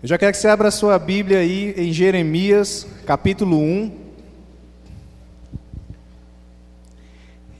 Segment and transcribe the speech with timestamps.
[0.00, 3.90] Eu já quero que você abra a sua Bíblia aí em Jeremias, capítulo 1.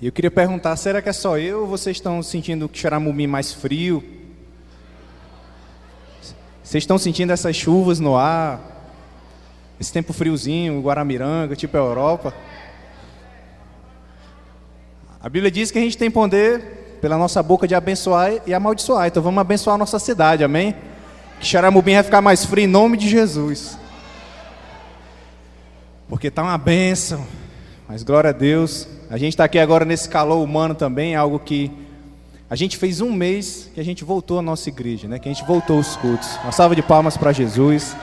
[0.01, 3.27] E eu queria perguntar, será que é só eu ou vocês estão sentindo que Xaramubim
[3.27, 4.05] mais frio?
[6.63, 8.61] Vocês estão sentindo essas chuvas no ar?
[9.81, 12.33] Esse tempo friozinho, Guaramiranga, tipo a Europa?
[15.21, 19.09] A Bíblia diz que a gente tem poder pela nossa boca de abençoar e amaldiçoar.
[19.09, 20.77] Então vamos abençoar a nossa cidade, amém?
[21.41, 23.79] Que Xaramubim vai ficar mais frio em nome de Jesus.
[26.09, 27.25] Porque está uma bênção.
[27.89, 28.89] Mas glória a Deus.
[29.09, 31.71] A gente está aqui agora nesse calor humano também, algo que
[32.51, 35.19] a gente fez um mês que a gente voltou à nossa igreja, né?
[35.19, 36.29] Que a gente voltou aos cultos.
[36.43, 37.95] Uma salva de palmas para Jesus.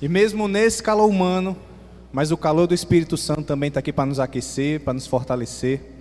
[0.00, 1.56] E mesmo nesse calor humano,
[2.12, 5.91] mas o calor do Espírito Santo também está aqui para nos aquecer, para nos fortalecer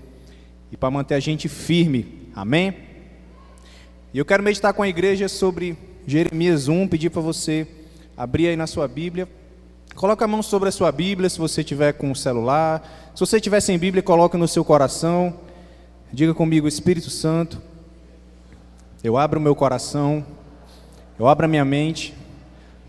[0.72, 2.30] e para manter a gente firme.
[2.34, 2.74] Amém?
[4.14, 7.68] E eu quero meditar com a igreja sobre Jeremias 1, pedir para você
[8.16, 9.28] abrir aí na sua Bíblia.
[9.96, 13.12] Coloca a mão sobre a sua Bíblia, se você tiver com o celular.
[13.14, 15.34] Se você tiver sem Bíblia, coloque no seu coração.
[16.12, 17.62] Diga comigo, Espírito Santo,
[19.04, 20.26] eu abro o meu coração,
[21.18, 22.14] eu abro a minha mente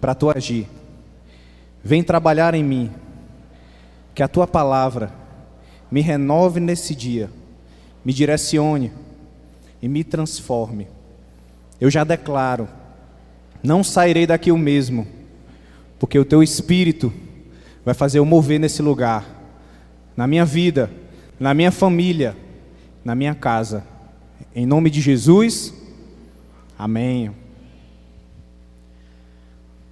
[0.01, 0.69] para tu agir.
[1.85, 2.91] Vem trabalhar em mim.
[4.15, 5.13] Que a tua palavra
[5.91, 7.31] me renove nesse dia
[8.05, 8.93] me direcione
[9.81, 10.87] e me transforme.
[11.81, 12.69] Eu já declaro,
[13.63, 15.07] não sairei daqui o mesmo,
[15.99, 17.13] porque o teu espírito
[17.85, 19.27] vai fazer eu mover nesse lugar,
[20.17, 20.91] na minha vida,
[21.39, 22.37] na minha família,
[23.05, 23.85] na minha casa.
[24.55, 25.75] Em nome de Jesus,
[26.79, 27.33] amém.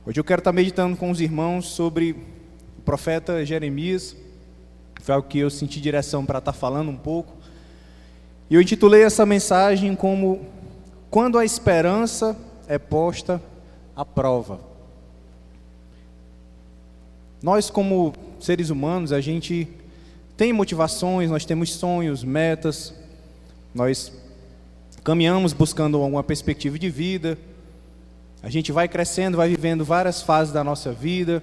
[0.06, 2.12] Hoje eu quero estar meditando com os irmãos sobre
[2.78, 4.16] o profeta Jeremias.
[5.00, 7.39] Foi algo que eu senti direção para estar falando um pouco.
[8.50, 10.44] E eu intitulei essa mensagem como
[11.08, 13.40] Quando a esperança é posta
[13.94, 14.60] à prova.
[17.42, 19.68] Nós, como seres humanos, a gente
[20.36, 22.92] tem motivações, nós temos sonhos, metas,
[23.74, 24.12] nós
[25.02, 27.38] caminhamos buscando alguma perspectiva de vida,
[28.42, 31.42] a gente vai crescendo, vai vivendo várias fases da nossa vida.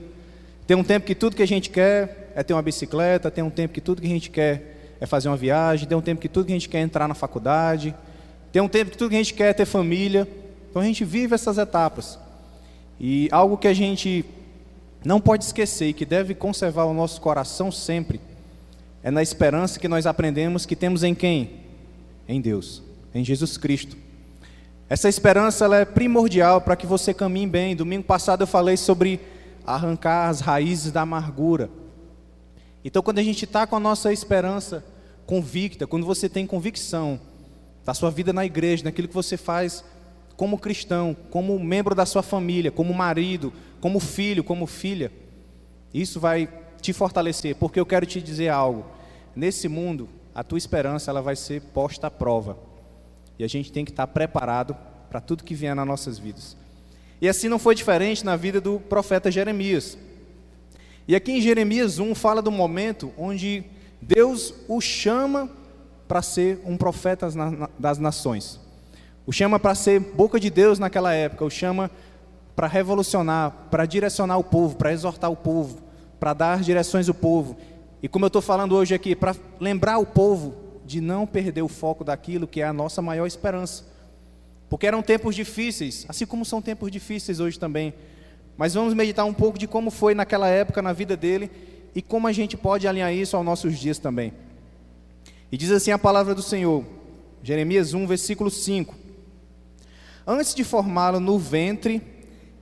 [0.66, 3.50] Tem um tempo que tudo que a gente quer é ter uma bicicleta, tem um
[3.50, 6.30] tempo que tudo que a gente quer é fazer uma viagem, tem um tempo que
[6.30, 7.94] tudo que a gente quer é entrar na faculdade,
[8.52, 10.28] tem um tempo que tudo que a gente quer é ter família.
[10.70, 12.18] Então a gente vive essas etapas.
[13.00, 14.26] E algo que a gente
[15.04, 18.20] não pode esquecer e que deve conservar o nosso coração sempre
[19.04, 21.52] é na esperança que nós aprendemos que temos em quem?
[22.28, 22.84] Em Deus,
[23.14, 23.96] em Jesus Cristo.
[24.90, 27.76] Essa esperança ela é primordial para que você caminhe bem.
[27.76, 29.20] Domingo passado eu falei sobre
[29.66, 31.70] arrancar as raízes da amargura.
[32.88, 34.82] Então, quando a gente está com a nossa esperança
[35.26, 37.20] convicta, quando você tem convicção
[37.84, 39.84] da sua vida na igreja, naquilo que você faz
[40.38, 45.12] como cristão, como membro da sua família, como marido, como filho, como filha,
[45.94, 46.48] isso vai
[46.80, 48.86] te fortalecer, porque eu quero te dizer algo.
[49.36, 52.58] Nesse mundo, a tua esperança ela vai ser posta à prova.
[53.38, 54.78] E a gente tem que estar preparado
[55.10, 56.56] para tudo que vier nas nossas vidas.
[57.20, 59.98] E assim não foi diferente na vida do profeta Jeremias.
[61.08, 63.64] E aqui em Jeremias 1 fala do momento onde
[64.02, 65.50] Deus o chama
[66.06, 67.30] para ser um profeta
[67.80, 68.60] das nações.
[69.26, 71.90] O chama para ser boca de Deus naquela época, o chama
[72.56, 75.78] para revolucionar, para direcionar o povo, para exortar o povo,
[76.20, 77.56] para dar direções ao povo.
[78.04, 81.68] E como eu estou falando hoje aqui, para lembrar o povo de não perder o
[81.70, 83.86] foco daquilo que é a nossa maior esperança.
[84.70, 87.94] Porque eram tempos difíceis, assim como são tempos difíceis hoje também.
[88.58, 91.52] Mas vamos meditar um pouco de como foi naquela época na vida dele
[91.94, 94.34] e como a gente pode alinhar isso aos nossos dias também.
[95.52, 96.84] E diz assim a palavra do Senhor,
[97.44, 98.96] Jeremias 1, versículo 5:
[100.26, 102.02] Antes de formá-lo no ventre,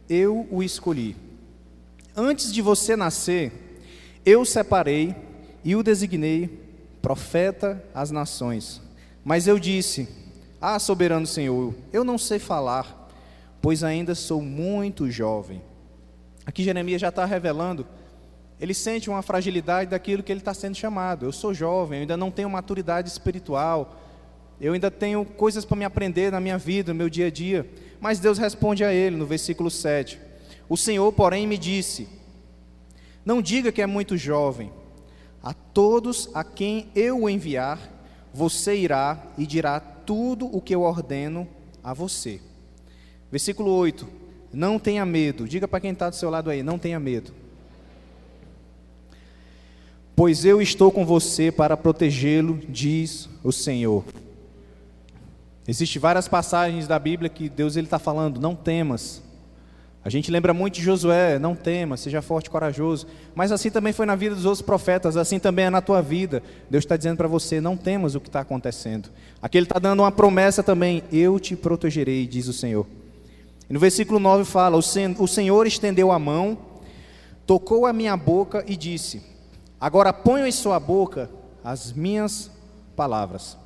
[0.09, 1.15] eu o escolhi.
[2.15, 3.51] Antes de você nascer,
[4.25, 5.15] eu o separei
[5.63, 6.61] e o designei
[7.01, 8.81] profeta às nações.
[9.23, 10.07] Mas eu disse:
[10.61, 13.09] Ah, soberano Senhor, eu não sei falar,
[13.61, 15.61] pois ainda sou muito jovem.
[16.45, 17.87] Aqui Jeremias já está revelando,
[18.59, 21.25] ele sente uma fragilidade daquilo que ele está sendo chamado.
[21.25, 23.99] Eu sou jovem, eu ainda não tenho maturidade espiritual,
[24.59, 27.69] eu ainda tenho coisas para me aprender na minha vida, no meu dia a dia.
[27.99, 30.19] Mas Deus responde a ele no versículo 7.
[30.69, 32.07] O Senhor, porém, me disse:
[33.25, 34.71] Não diga que é muito jovem.
[35.43, 37.79] A todos a quem eu o enviar,
[38.33, 41.47] você irá e dirá tudo o que eu ordeno
[41.83, 42.41] a você.
[43.29, 44.24] Versículo 8.
[44.55, 45.47] Não tenha medo.
[45.47, 47.33] Diga para quem está do seu lado aí: não tenha medo.
[50.15, 54.05] Pois eu estou com você para protegê-lo, diz o Senhor.
[55.67, 59.21] Existem várias passagens da Bíblia que Deus está falando, não temas.
[60.05, 63.07] A gente lembra muito de Josué, não temas, seja forte e corajoso.
[63.33, 66.41] Mas assim também foi na vida dos outros profetas, assim também é na tua vida.
[66.69, 69.09] Deus está dizendo para você, não temas o que está acontecendo.
[69.41, 72.85] Aqui ele está dando uma promessa também, eu te protegerei, diz o Senhor.
[73.69, 76.57] E no versículo 9 fala, o Senhor estendeu a mão,
[77.45, 79.23] tocou a minha boca e disse,
[79.79, 81.29] agora ponho em sua boca
[81.63, 82.51] as minhas
[82.95, 83.57] palavras.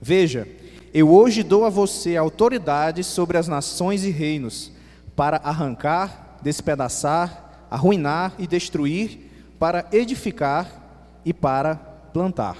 [0.00, 0.48] Veja,
[0.92, 4.72] eu hoje dou a você autoridade sobre as nações e reinos,
[5.14, 11.74] para arrancar, despedaçar, arruinar e destruir, para edificar e para
[12.12, 12.56] plantar.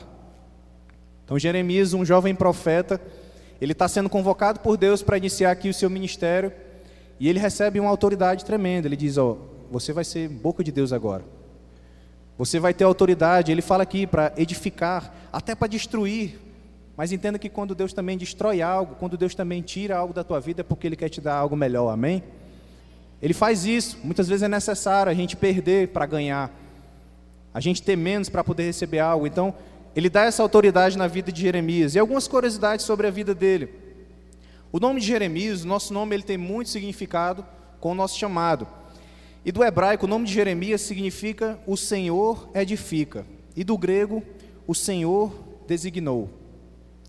[1.25, 3.01] Então, Jeremias, um jovem profeta,
[3.61, 6.53] ele está sendo convocado por Deus para iniciar aqui o seu ministério,
[7.19, 8.87] e ele recebe uma autoridade tremenda.
[8.87, 9.37] Ele diz: Ó,
[9.71, 11.25] você vai ser boca de Deus agora.
[12.37, 13.51] Você vai ter autoridade.
[13.51, 16.39] Ele fala aqui para edificar, até para destruir.
[16.97, 20.41] Mas entenda que quando Deus também destrói algo, quando Deus também tira algo da tua
[20.41, 21.91] vida, é porque Ele quer te dar algo melhor.
[21.91, 22.23] Amém?
[23.21, 23.99] Ele faz isso.
[24.03, 26.51] Muitas vezes é necessário a gente perder para ganhar,
[27.53, 29.27] a gente ter menos para poder receber algo.
[29.27, 29.55] Então,
[29.95, 31.95] ele dá essa autoridade na vida de Jeremias.
[31.95, 33.69] E algumas curiosidades sobre a vida dele.
[34.71, 37.45] O nome de Jeremias, o nosso nome, ele tem muito significado
[37.81, 38.67] com o nosso chamado.
[39.45, 43.25] E do hebraico, o nome de Jeremias significa o Senhor edifica.
[43.57, 44.23] E do grego,
[44.67, 45.33] o Senhor
[45.67, 46.29] designou.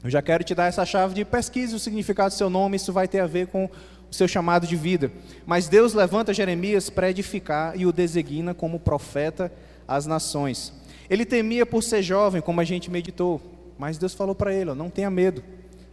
[0.03, 2.93] Eu já quero te dar essa chave de pesquisa o significado do seu nome, isso
[2.93, 3.65] vai ter a ver com
[4.09, 5.11] o seu chamado de vida.
[5.45, 9.51] Mas Deus levanta Jeremias para edificar e o designa como profeta
[9.87, 10.73] às nações.
[11.09, 13.41] Ele temia por ser jovem, como a gente meditou,
[13.77, 15.43] mas Deus falou para ele: ó, não tenha medo,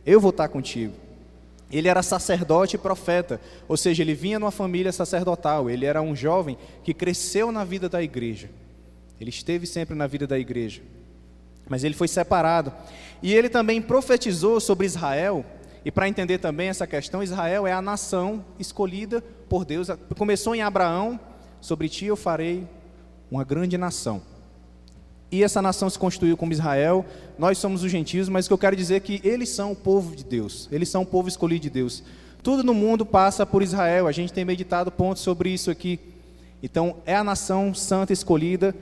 [0.04, 0.92] eu vou estar contigo.
[1.70, 6.14] Ele era sacerdote e profeta, ou seja, ele vinha numa família sacerdotal, ele era um
[6.14, 8.48] jovem que cresceu na vida da igreja.
[9.20, 10.82] Ele esteve sempre na vida da igreja.
[11.68, 12.72] Mas ele foi separado.
[13.20, 15.44] E ele também profetizou sobre Israel
[15.86, 19.86] e para entender também essa questão, Israel é a nação escolhida por Deus.
[20.18, 21.20] Começou em Abraão,
[21.60, 22.66] sobre ti eu farei
[23.30, 24.20] uma grande nação.
[25.37, 27.05] E essa nação se constituiu como Israel.
[27.38, 29.77] Nós somos os gentios, mas o que eu quero dizer é que eles são o
[29.77, 30.67] povo de Deus.
[30.73, 32.03] Eles são o povo escolhido de Deus.
[32.43, 34.06] Tudo no mundo passa por Israel.
[34.06, 36.00] A gente tem meditado pontos sobre isso aqui.
[36.62, 38.75] Então, é a nação santa escolhida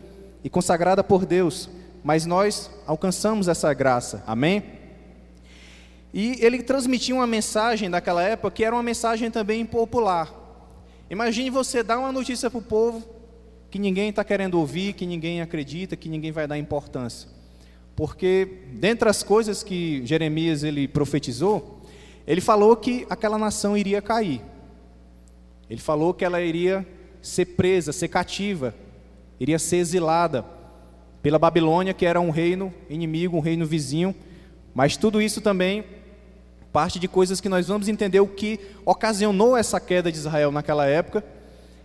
[0.44, 1.68] e consagrada por Deus.
[2.04, 4.22] Mas nós alcançamos essa graça.
[4.24, 4.62] Amém?
[6.12, 10.32] E ele transmitia uma mensagem daquela época que era uma mensagem também popular.
[11.10, 13.13] Imagine você dar uma notícia para o povo
[13.74, 17.28] que ninguém está querendo ouvir, que ninguém acredita, que ninguém vai dar importância.
[17.96, 21.82] Porque, dentre as coisas que Jeremias ele profetizou,
[22.24, 24.40] ele falou que aquela nação iria cair.
[25.68, 26.86] Ele falou que ela iria
[27.20, 28.72] ser presa, ser cativa,
[29.40, 30.44] iria ser exilada
[31.20, 34.14] pela Babilônia, que era um reino inimigo, um reino vizinho.
[34.72, 35.84] Mas tudo isso também
[36.72, 40.86] parte de coisas que nós vamos entender o que ocasionou essa queda de Israel naquela
[40.86, 41.24] época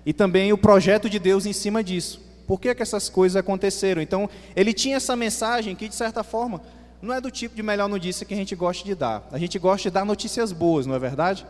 [0.05, 2.21] e também o projeto de Deus em cima disso.
[2.47, 4.01] Por que, que essas coisas aconteceram?
[4.01, 6.61] Então, ele tinha essa mensagem que, de certa forma,
[7.01, 9.27] não é do tipo de melhor notícia que a gente gosta de dar.
[9.31, 11.45] A gente gosta de dar notícias boas, não é verdade?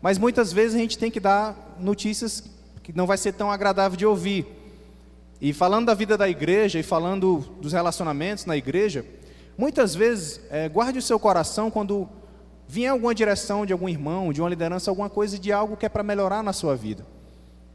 [0.00, 2.44] Mas muitas vezes a gente tem que dar notícias
[2.82, 4.46] que não vai ser tão agradável de ouvir.
[5.40, 9.04] E falando da vida da igreja e falando dos relacionamentos na igreja,
[9.56, 12.08] muitas vezes, é, guarde o seu coração quando
[12.68, 15.88] vinha alguma direção de algum irmão, de uma liderança, alguma coisa de algo que é
[15.88, 17.06] para melhorar na sua vida.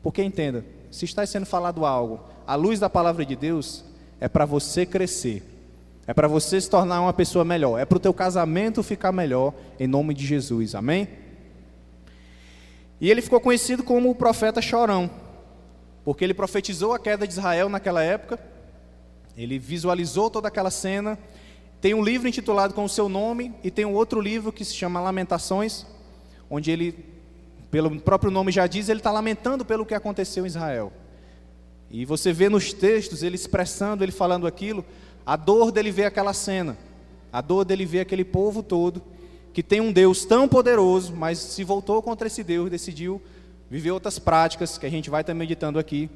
[0.01, 3.84] Porque entenda, se está sendo falado algo, à luz da palavra de Deus,
[4.20, 5.43] é para você crescer.
[6.08, 7.79] É para você se tornar uma pessoa melhor.
[7.79, 10.75] É para o teu casamento ficar melhor, em nome de Jesus.
[10.75, 11.08] Amém?
[13.00, 15.10] E ele ficou conhecido como o profeta chorão,
[16.03, 18.39] porque ele profetizou a queda de Israel naquela época.
[19.38, 21.17] Ele visualizou toda aquela cena
[21.81, 24.75] tem um livro intitulado com o seu nome e tem um outro livro que se
[24.75, 25.84] chama Lamentações,
[26.48, 26.93] onde ele,
[27.72, 30.92] pelo próprio nome já diz, ele está lamentando pelo que aconteceu em Israel.
[31.90, 34.86] E você vê nos textos ele expressando, ele falando aquilo,
[35.25, 36.78] a dor dele ver aquela cena,
[37.32, 39.01] a dor dele ver aquele povo todo,
[39.54, 43.22] que tem um Deus tão poderoso, mas se voltou contra esse Deus, decidiu
[43.70, 46.10] viver outras práticas, que a gente vai estar meditando aqui,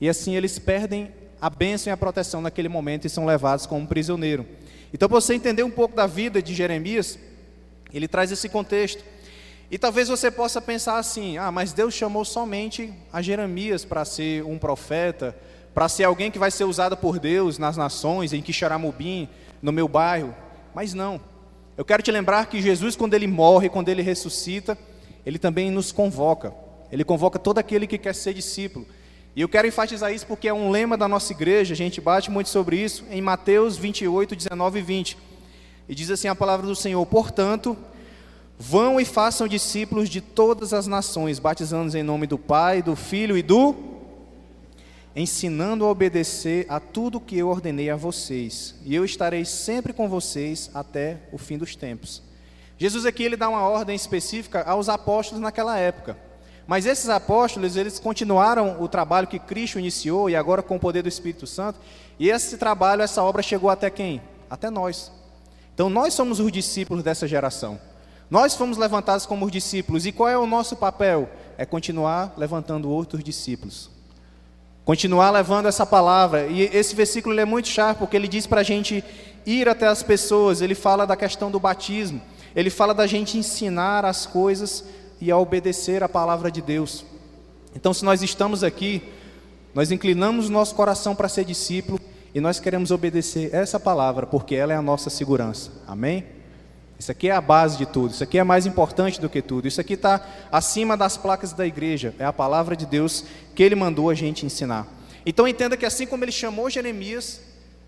[0.00, 3.86] e assim eles perdem a bênção e a proteção naquele momento e são levados como
[3.86, 4.46] prisioneiro.
[4.94, 7.18] Então, para você entender um pouco da vida de Jeremias,
[7.92, 9.02] ele traz esse contexto.
[9.72, 14.44] E talvez você possa pensar assim: ah, mas Deus chamou somente a Jeremias para ser
[14.44, 15.34] um profeta,
[15.72, 19.30] para ser alguém que vai ser usado por Deus nas nações, em Quixaramubim,
[19.62, 20.34] no meu bairro.
[20.74, 21.18] Mas não.
[21.74, 24.76] Eu quero te lembrar que Jesus, quando ele morre, quando ele ressuscita,
[25.24, 26.52] ele também nos convoca.
[26.92, 28.86] Ele convoca todo aquele que quer ser discípulo.
[29.34, 32.30] E eu quero enfatizar isso porque é um lema da nossa igreja, a gente bate
[32.30, 35.18] muito sobre isso, em Mateus 28, 19 e 20.
[35.88, 37.74] E diz assim a palavra do Senhor: Portanto,
[38.58, 43.36] Vão e façam discípulos de todas as nações, batizando-os em nome do Pai, do Filho
[43.36, 43.92] e do
[45.14, 50.08] ensinando a obedecer a tudo que eu ordenei a vocês, e eu estarei sempre com
[50.08, 52.22] vocês até o fim dos tempos.
[52.78, 56.16] Jesus aqui ele dá uma ordem específica aos apóstolos naquela época.
[56.66, 61.02] Mas esses apóstolos, eles continuaram o trabalho que Cristo iniciou e agora com o poder
[61.02, 61.78] do Espírito Santo,
[62.18, 64.22] e esse trabalho, essa obra chegou até quem?
[64.48, 65.12] Até nós.
[65.74, 67.78] Então nós somos os discípulos dessa geração.
[68.32, 71.28] Nós fomos levantados como os discípulos, e qual é o nosso papel?
[71.58, 73.90] É continuar levantando outros discípulos.
[74.86, 76.46] Continuar levando essa palavra.
[76.46, 79.04] E esse versículo é muito chato, porque ele diz para a gente
[79.44, 82.22] ir até as pessoas, ele fala da questão do batismo,
[82.56, 84.82] ele fala da gente ensinar as coisas
[85.20, 87.04] e a obedecer a palavra de Deus.
[87.76, 89.02] Então, se nós estamos aqui,
[89.74, 92.00] nós inclinamos o nosso coração para ser discípulo
[92.34, 95.70] e nós queremos obedecer essa palavra, porque ela é a nossa segurança.
[95.86, 96.40] Amém?
[97.02, 99.66] Isso aqui é a base de tudo, isso aqui é mais importante do que tudo.
[99.66, 103.24] Isso aqui está acima das placas da igreja, é a palavra de Deus
[103.56, 104.86] que ele mandou a gente ensinar.
[105.26, 107.40] Então entenda que assim como ele chamou Jeremias,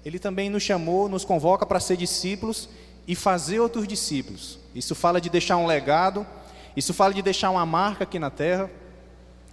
[0.04, 2.68] ele também nos chamou, nos convoca para ser discípulos
[3.06, 4.59] e fazer outros discípulos.
[4.75, 6.26] Isso fala de deixar um legado,
[6.76, 8.68] isso fala de deixar uma marca aqui na terra.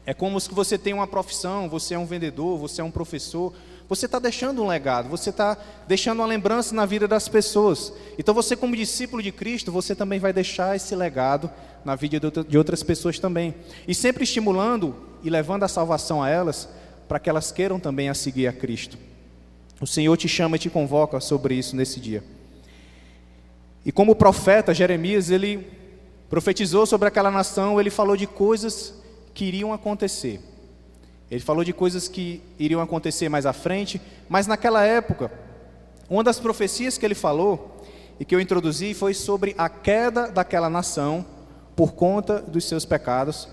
[0.08, 3.53] É como se você tem uma profissão, você é um vendedor, você é um professor,
[3.91, 7.91] você está deixando um legado, você está deixando uma lembrança na vida das pessoas.
[8.17, 11.51] Então, você, como discípulo de Cristo, você também vai deixar esse legado
[11.83, 12.17] na vida
[12.48, 13.53] de outras pessoas também.
[13.86, 16.69] E sempre estimulando e levando a salvação a elas,
[17.05, 18.98] para que elas queiram também a seguir a Cristo.
[19.81, 22.24] O Senhor te chama e te convoca sobre isso nesse dia.
[23.86, 25.67] E como profeta, Jeremias, ele
[26.29, 28.93] profetizou sobre aquela nação, ele falou de coisas
[29.33, 30.39] que iriam acontecer.
[31.32, 35.32] Ele falou de coisas que iriam acontecer mais à frente, mas naquela época,
[36.10, 37.82] uma das profecias que ele falou
[38.20, 41.26] e que eu introduzi foi sobre a queda daquela nação
[41.74, 43.48] por conta dos seus pecados,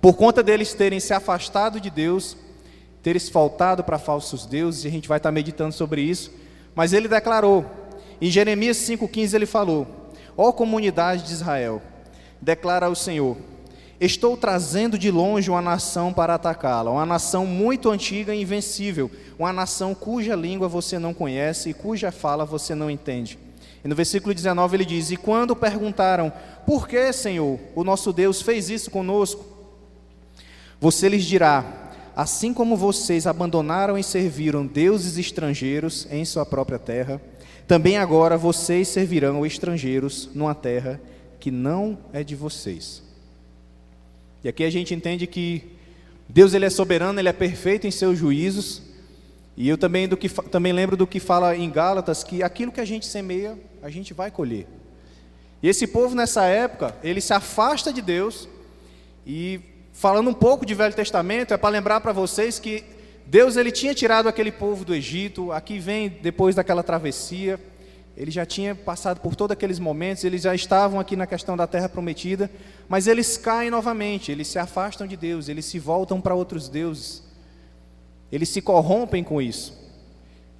[0.00, 2.36] por conta deles terem se afastado de Deus,
[3.00, 6.32] terem se faltado para falsos deuses, e a gente vai estar meditando sobre isso.
[6.74, 7.64] Mas ele declarou,
[8.20, 9.86] em Jeremias 5,15 ele falou:
[10.36, 11.80] Ó comunidade de Israel,
[12.40, 13.36] declara o Senhor,
[14.00, 19.52] Estou trazendo de longe uma nação para atacá-la, uma nação muito antiga e invencível, uma
[19.52, 23.38] nação cuja língua você não conhece e cuja fala você não entende.
[23.84, 26.32] E no versículo 19 ele diz: E quando perguntaram,
[26.64, 29.44] por que, Senhor, o nosso Deus fez isso conosco?
[30.80, 37.20] Você lhes dirá: Assim como vocês abandonaram e serviram deuses estrangeiros em sua própria terra,
[37.68, 40.98] também agora vocês servirão estrangeiros numa terra
[41.38, 43.09] que não é de vocês.
[44.42, 45.76] E aqui a gente entende que
[46.28, 48.82] Deus ele é soberano, ele é perfeito em seus juízos.
[49.56, 52.80] E eu também, do que, também lembro do que fala em Gálatas, que aquilo que
[52.80, 54.66] a gente semeia, a gente vai colher.
[55.62, 58.48] E esse povo nessa época, ele se afasta de Deus.
[59.26, 59.60] E
[59.92, 62.84] falando um pouco de Velho Testamento, é para lembrar para vocês que
[63.26, 67.60] Deus ele tinha tirado aquele povo do Egito, aqui vem depois daquela travessia,
[68.20, 71.66] ele já tinha passado por todos aqueles momentos, eles já estavam aqui na questão da
[71.66, 72.50] terra prometida,
[72.86, 77.22] mas eles caem novamente, eles se afastam de Deus, eles se voltam para outros deuses,
[78.30, 79.72] eles se corrompem com isso.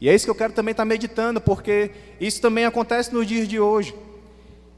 [0.00, 3.46] E é isso que eu quero também estar meditando, porque isso também acontece nos dias
[3.46, 3.94] de hoje.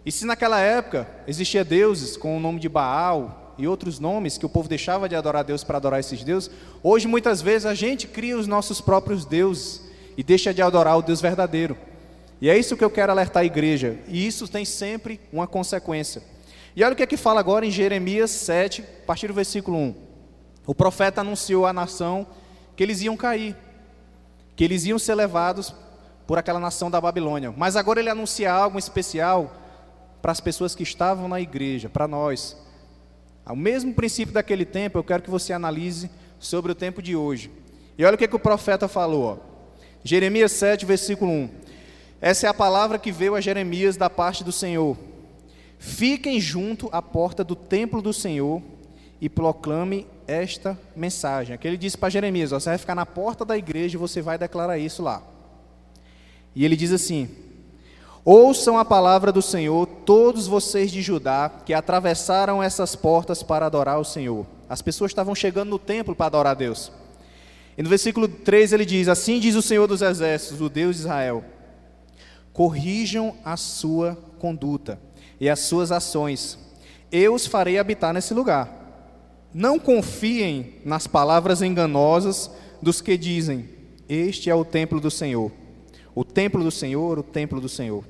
[0.05, 4.47] E se naquela época existia deuses com o nome de Baal e outros nomes que
[4.47, 6.51] o povo deixava de adorar Deus para adorar esses deuses,
[6.83, 9.83] hoje muitas vezes a gente cria os nossos próprios deuses
[10.17, 11.92] e deixa de adorar o Deus verdadeiro.
[12.43, 14.01] E é isso que eu quero alertar a igreja.
[14.09, 16.21] E isso tem sempre uma consequência.
[16.75, 19.79] E olha o que é que fala agora em Jeremias 7, a partir do versículo
[19.79, 19.95] 1.
[20.67, 22.27] O profeta anunciou à nação
[22.75, 23.57] que eles iam cair,
[24.57, 25.73] que eles iam ser levados
[26.27, 27.55] por aquela nação da Babilônia.
[27.57, 29.55] Mas agora ele anuncia algo especial
[30.21, 32.57] para as pessoas que estavam na igreja, para nós.
[33.47, 37.53] Ao mesmo princípio daquele tempo, eu quero que você analise sobre o tempo de hoje.
[37.97, 39.23] E olha o que, é que o profeta falou.
[39.23, 39.37] Ó.
[40.03, 41.63] Jeremias 7, versículo 1.
[42.23, 44.97] Essa é a palavra que veio a Jeremias da parte do Senhor.
[45.77, 48.63] Fiquem junto à porta do templo do Senhor
[49.21, 51.53] e proclame esta mensagem.
[51.53, 54.39] Aqui ele disse para Jeremias: você vai ficar na porta da igreja e você vai
[54.39, 55.21] declarar isso lá.
[56.55, 57.29] E ele diz assim:
[58.25, 63.99] Ouçam a palavra do Senhor, todos vocês de Judá que atravessaram essas portas para adorar
[63.99, 64.47] o Senhor.
[64.69, 66.93] As pessoas estavam chegando no templo para adorar a Deus.
[67.77, 71.03] E no versículo 3 ele diz: Assim diz o Senhor dos Exércitos, o Deus de
[71.03, 71.45] Israel
[72.53, 75.01] corrijam a sua conduta
[75.41, 76.59] e as suas ações.
[77.11, 78.81] Eu os farei habitar nesse lugar.
[79.53, 83.69] Não confiem nas palavras enganosas dos que dizem:
[84.09, 85.53] Este é o templo do Senhor.
[86.15, 88.05] O templo do Senhor, o templo do Senhor.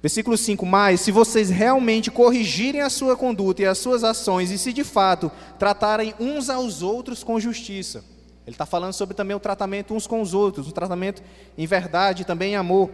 [0.00, 4.58] Versículo 5: Mas se vocês realmente corrigirem a sua conduta e as suas ações, e
[4.58, 8.04] se de fato tratarem uns aos outros com justiça.
[8.46, 11.22] Ele está falando sobre também o tratamento uns com os outros, o tratamento
[11.56, 12.90] em verdade, também em amor.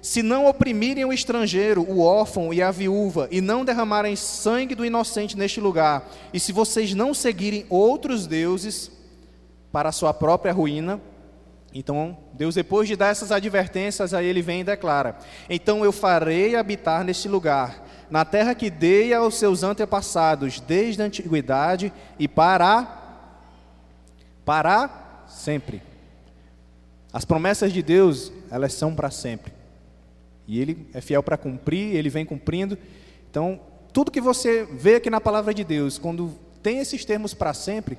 [0.00, 4.84] Se não oprimirem o estrangeiro, o órfão e a viúva, e não derramarem sangue do
[4.84, 8.90] inocente neste lugar, e se vocês não seguirem outros deuses
[9.72, 11.00] para a sua própria ruína,
[11.74, 15.16] então, Deus, depois de dar essas advertências, aí ele vem e declara:
[15.50, 21.06] Então eu farei habitar neste lugar, na terra que dei aos seus antepassados, desde a
[21.06, 23.00] antiguidade e para.
[24.44, 25.82] Para sempre.
[27.12, 29.52] As promessas de Deus, elas são para sempre.
[30.46, 32.76] E Ele é fiel para cumprir, Ele vem cumprindo.
[33.30, 33.60] Então,
[33.92, 37.98] tudo que você vê aqui na palavra de Deus, quando tem esses termos para sempre,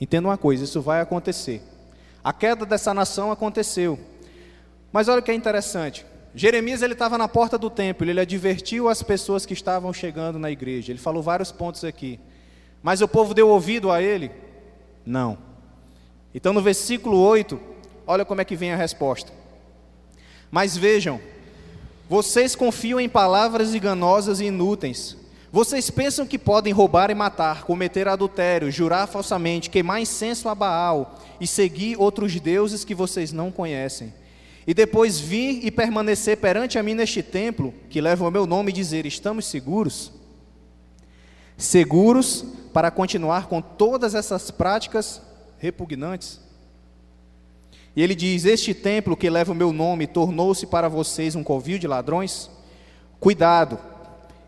[0.00, 1.62] entenda uma coisa: isso vai acontecer.
[2.22, 3.98] A queda dessa nação aconteceu.
[4.92, 6.04] Mas olha o que é interessante.
[6.34, 10.50] Jeremias ele estava na porta do templo, ele advertiu as pessoas que estavam chegando na
[10.50, 10.92] igreja.
[10.92, 12.18] Ele falou vários pontos aqui.
[12.82, 14.30] Mas o povo deu ouvido a ele?
[15.08, 15.38] Não.
[16.34, 17.58] Então no versículo 8,
[18.06, 19.32] olha como é que vem a resposta.
[20.50, 21.18] Mas vejam,
[22.10, 25.16] vocês confiam em palavras enganosas e inúteis.
[25.50, 31.18] Vocês pensam que podem roubar e matar, cometer adultério, jurar falsamente, queimar incenso a Baal
[31.40, 34.12] e seguir outros deuses que vocês não conhecem.
[34.66, 38.68] E depois vir e permanecer perante a mim neste templo, que leva o meu nome,
[38.68, 40.12] e dizer: Estamos seguros?
[41.56, 42.44] Seguros
[42.78, 45.20] para continuar com todas essas práticas
[45.58, 46.38] repugnantes?
[47.96, 51.76] E ele diz: Este templo que leva o meu nome tornou-se para vocês um covil
[51.76, 52.48] de ladrões?
[53.18, 53.80] Cuidado,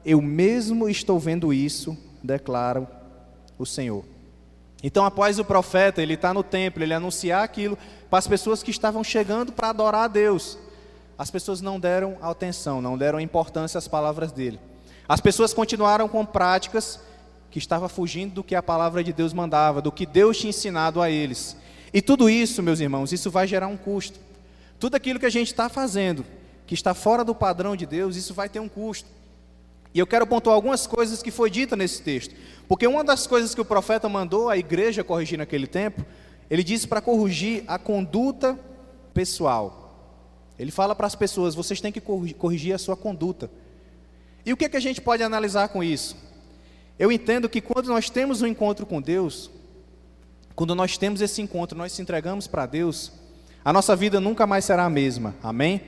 [0.04, 2.88] eu mesmo estou vendo isso, declara
[3.58, 4.04] o Senhor.
[4.80, 7.76] Então, após o profeta, ele está no templo, ele anunciar aquilo
[8.08, 10.56] para as pessoas que estavam chegando para adorar a Deus.
[11.18, 14.60] As pessoas não deram atenção, não deram importância às palavras dele.
[15.08, 17.09] As pessoas continuaram com práticas
[17.50, 21.02] que estavam fugindo do que a palavra de Deus mandava, do que Deus tinha ensinado
[21.02, 21.56] a eles.
[21.92, 24.18] E tudo isso, meus irmãos, isso vai gerar um custo.
[24.78, 26.24] Tudo aquilo que a gente está fazendo,
[26.66, 29.08] que está fora do padrão de Deus, isso vai ter um custo.
[29.92, 32.34] E eu quero pontuar algumas coisas que foi dita nesse texto.
[32.68, 36.04] Porque uma das coisas que o profeta mandou a igreja corrigir naquele tempo,
[36.48, 38.56] ele disse para corrigir a conduta
[39.12, 39.80] pessoal.
[40.56, 43.50] Ele fala para as pessoas: vocês têm que corrigir a sua conduta.
[44.46, 46.16] E o que, é que a gente pode analisar com isso?
[47.00, 49.50] Eu entendo que quando nós temos um encontro com Deus,
[50.54, 53.10] quando nós temos esse encontro, nós se entregamos para Deus,
[53.64, 55.34] a nossa vida nunca mais será a mesma.
[55.42, 55.80] Amém?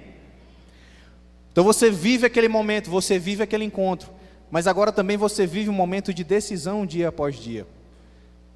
[1.52, 4.10] Então você vive aquele momento, você vive aquele encontro,
[4.50, 7.66] mas agora também você vive um momento de decisão dia após dia.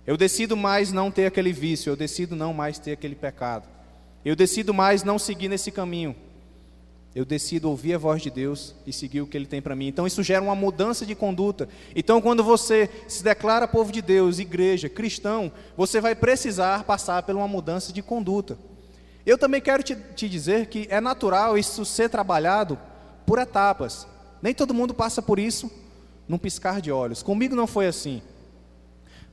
[0.06, 3.68] Eu decido mais não ter aquele vício, eu decido não mais ter aquele pecado.
[4.24, 6.16] Eu decido mais não seguir nesse caminho.
[7.16, 9.86] Eu decido ouvir a voz de Deus e seguir o que Ele tem para mim.
[9.86, 11.66] Então isso gera uma mudança de conduta.
[11.94, 17.34] Então quando você se declara povo de Deus, igreja, cristão, você vai precisar passar por
[17.34, 18.58] uma mudança de conduta.
[19.24, 22.78] Eu também quero te, te dizer que é natural isso ser trabalhado
[23.24, 24.06] por etapas.
[24.42, 25.72] Nem todo mundo passa por isso
[26.28, 27.22] num piscar de olhos.
[27.22, 28.20] Comigo não foi assim.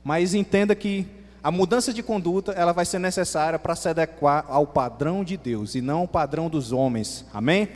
[0.02, 1.06] Mas entenda que
[1.44, 5.74] a mudança de conduta ela vai ser necessária para se adequar ao padrão de Deus
[5.74, 7.26] e não ao padrão dos homens.
[7.34, 7.68] Amém?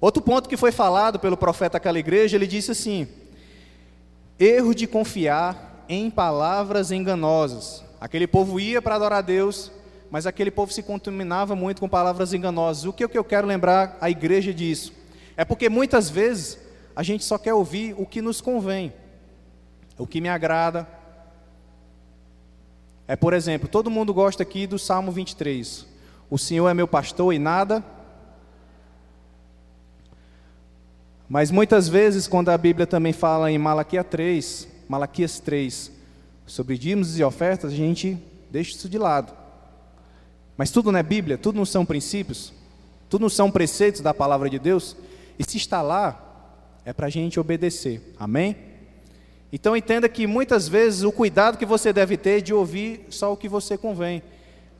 [0.00, 3.06] Outro ponto que foi falado pelo profeta àquela igreja, ele disse assim:
[4.38, 7.84] erro de confiar em palavras enganosas.
[8.00, 9.70] Aquele povo ia para adorar a Deus,
[10.10, 12.86] mas aquele povo se contaminava muito com palavras enganosas.
[12.86, 14.94] O que, que eu quero lembrar a igreja disso?
[15.36, 16.58] É porque muitas vezes
[16.96, 18.90] a gente só quer ouvir o que nos convém,
[19.98, 20.99] o que me agrada.
[23.10, 25.84] É, por exemplo, todo mundo gosta aqui do Salmo 23.
[26.30, 27.84] O Senhor é meu pastor e nada.
[31.28, 35.90] Mas muitas vezes, quando a Bíblia também fala em Malaquias 3, Malaquias 3,
[36.46, 38.16] sobre dízimos e ofertas, a gente
[38.48, 39.32] deixa isso de lado.
[40.56, 42.52] Mas tudo não é Bíblia, tudo não são princípios,
[43.08, 44.96] tudo não são preceitos da palavra de Deus.
[45.36, 46.46] E se está lá,
[46.84, 48.14] é para a gente obedecer.
[48.20, 48.69] Amém?
[49.52, 53.36] Então entenda que muitas vezes o cuidado que você deve ter de ouvir só o
[53.36, 54.22] que você convém.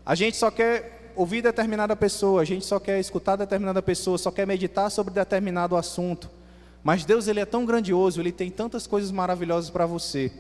[0.05, 4.31] A gente só quer ouvir determinada pessoa, a gente só quer escutar determinada pessoa, só
[4.31, 6.31] quer meditar sobre determinado assunto.
[6.83, 10.33] Mas Deus ele é tão grandioso, ele tem tantas coisas maravilhosas para você.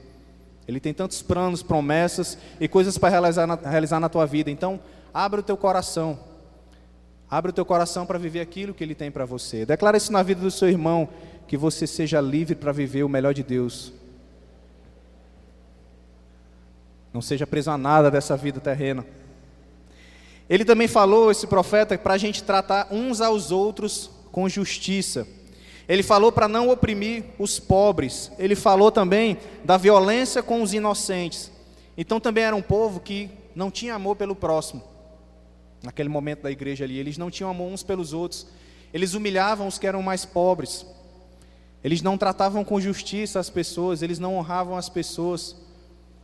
[0.66, 4.50] Ele tem tantos planos, promessas e coisas para realizar na, realizar na tua vida.
[4.50, 4.80] Então,
[5.12, 6.18] Abra o teu coração.
[7.28, 9.66] Abra o teu coração para viver aquilo que Ele tem para você.
[9.66, 11.08] Declara isso na vida do seu irmão,
[11.46, 13.92] que você seja livre para viver o melhor de Deus.
[17.12, 19.04] Não seja preso a nada dessa vida terrena.
[20.48, 25.26] Ele também falou, esse profeta, para a gente tratar uns aos outros com justiça.
[25.88, 28.30] Ele falou para não oprimir os pobres.
[28.38, 31.50] Ele falou também da violência com os inocentes.
[31.96, 34.82] Então também era um povo que não tinha amor pelo próximo.
[35.82, 38.46] Naquele momento da igreja ali, eles não tinham amor uns pelos outros.
[38.92, 40.86] Eles humilhavam os que eram mais pobres.
[41.82, 45.56] Eles não tratavam com justiça as pessoas, eles não honravam as pessoas.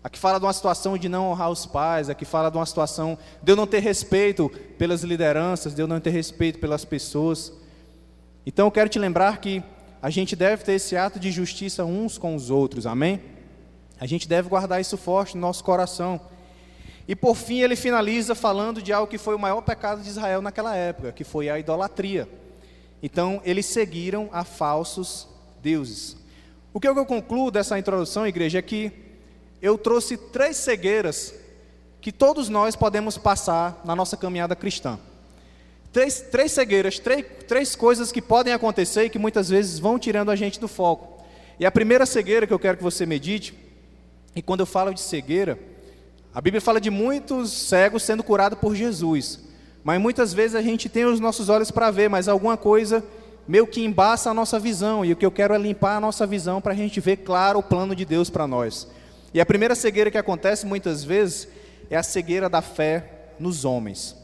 [0.06, 3.18] Aqui fala de uma situação de não honrar os pais, aqui fala de uma situação
[3.42, 7.52] de eu não ter respeito pelas lideranças, de eu não ter respeito pelas pessoas.
[8.46, 9.64] Então eu quero te lembrar que
[10.00, 13.20] a gente deve ter esse ato de justiça uns com os outros, amém?
[13.98, 16.20] A gente deve guardar isso forte no nosso coração.
[17.08, 20.40] E por fim ele finaliza falando de algo que foi o maior pecado de Israel
[20.40, 22.28] naquela época, que foi a idolatria.
[23.02, 25.26] Então eles seguiram a falsos
[25.60, 26.16] deuses.
[26.72, 29.05] O que eu concluo dessa introdução, igreja, é que
[29.66, 31.34] eu trouxe três cegueiras
[32.00, 34.96] que todos nós podemos passar na nossa caminhada cristã.
[35.92, 40.30] Três, três cegueiras, três, três coisas que podem acontecer e que muitas vezes vão tirando
[40.30, 41.24] a gente do foco.
[41.58, 43.54] E a primeira cegueira que eu quero que você medite,
[44.36, 45.58] e quando eu falo de cegueira,
[46.32, 49.40] a Bíblia fala de muitos cegos sendo curados por Jesus.
[49.82, 53.02] Mas muitas vezes a gente tem os nossos olhos para ver, mas alguma coisa
[53.48, 55.04] meio que embaça a nossa visão.
[55.04, 57.58] E o que eu quero é limpar a nossa visão para a gente ver claro
[57.58, 58.86] o plano de Deus para nós.
[59.32, 61.48] E a primeira cegueira que acontece muitas vezes
[61.90, 64.16] é a cegueira da fé nos homens.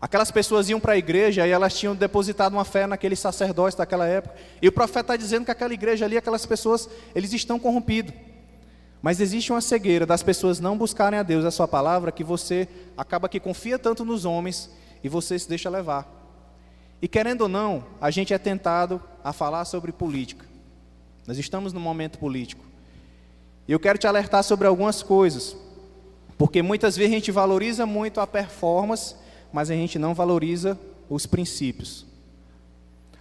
[0.00, 4.06] Aquelas pessoas iam para a igreja e elas tinham depositado uma fé naqueles sacerdotes daquela
[4.06, 4.36] época.
[4.62, 8.14] E o profeta está dizendo que aquela igreja ali, aquelas pessoas, eles estão corrompidos.
[9.02, 12.68] Mas existe uma cegueira das pessoas não buscarem a Deus a sua palavra, que você
[12.96, 14.70] acaba que confia tanto nos homens
[15.02, 16.06] e você se deixa levar.
[17.02, 20.46] E querendo ou não, a gente é tentado a falar sobre política.
[21.26, 22.64] Nós estamos num momento político.
[23.68, 25.54] E eu quero te alertar sobre algumas coisas.
[26.36, 29.14] Porque muitas vezes a gente valoriza muito a performance
[29.52, 30.78] mas a gente não valoriza
[31.08, 32.06] os princípios.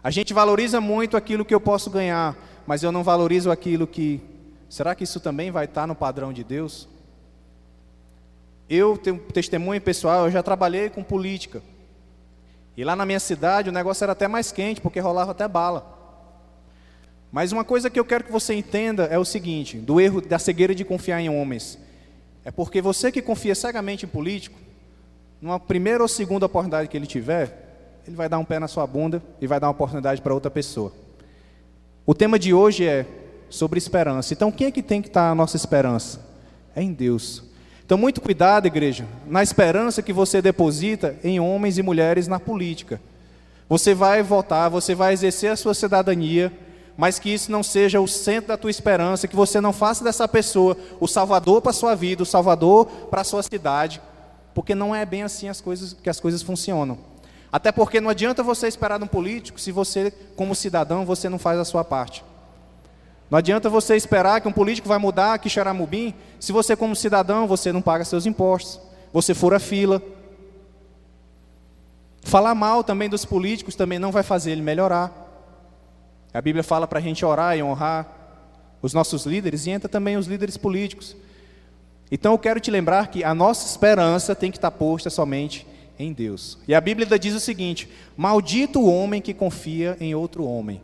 [0.04, 4.22] A gente valoriza muito aquilo que eu posso ganhar, mas eu não valorizo aquilo que.
[4.70, 6.88] Será que isso também vai estar no padrão de Deus?
[8.70, 11.62] Eu tenho testemunho pessoal, eu já trabalhei com política.
[12.76, 15.97] E lá na minha cidade o negócio era até mais quente, porque rolava até bala.
[17.32, 20.40] Mas uma coisa que eu quero que você entenda é o seguinte: do erro da
[20.40, 21.78] cegueira de confiar em homens.
[22.46, 24.58] É porque você que confia cegamente em político,
[25.42, 27.68] numa primeira ou segunda oportunidade que ele tiver,
[28.08, 30.50] ele vai dar um pé na sua bunda e vai dar uma oportunidade para outra
[30.50, 30.94] pessoa.
[32.06, 33.06] O tema de hoje é
[33.50, 34.34] sobre esperança.
[34.34, 36.26] Então, quem é que tem que estar a nossa esperança?
[36.74, 37.44] É em Deus.
[37.86, 43.02] Então, muito cuidado, igreja, na esperança que você deposita em homens e mulheres na política.
[43.70, 46.52] Você vai votar, você vai exercer a sua cidadania,
[46.98, 50.28] mas que isso não seja o centro da tua esperança, que você não faça dessa
[50.28, 54.02] pessoa o salvador para a sua vida, o salvador para a sua cidade,
[54.56, 56.98] porque não é bem assim as coisas que as coisas funcionam.
[57.52, 61.38] Até porque não adianta você esperar de um político se você, como cidadão, você não
[61.38, 62.24] faz a sua parte.
[63.30, 67.46] Não adianta você esperar que um político vai mudar que Xaramubim, se você como cidadão,
[67.46, 68.80] você não paga seus impostos,
[69.14, 70.02] você fura fila.
[72.24, 75.27] Falar mal também dos políticos também não vai fazer ele melhorar.
[76.38, 80.18] A Bíblia fala para a gente orar e honrar os nossos líderes e entra também
[80.18, 81.18] os líderes políticos.
[82.12, 85.66] Então eu quero te lembrar que a nossa esperança tem que estar posta somente
[85.98, 86.60] em Deus.
[86.68, 90.80] E a Bíblia diz o seguinte: Maldito o homem que confia em outro homem.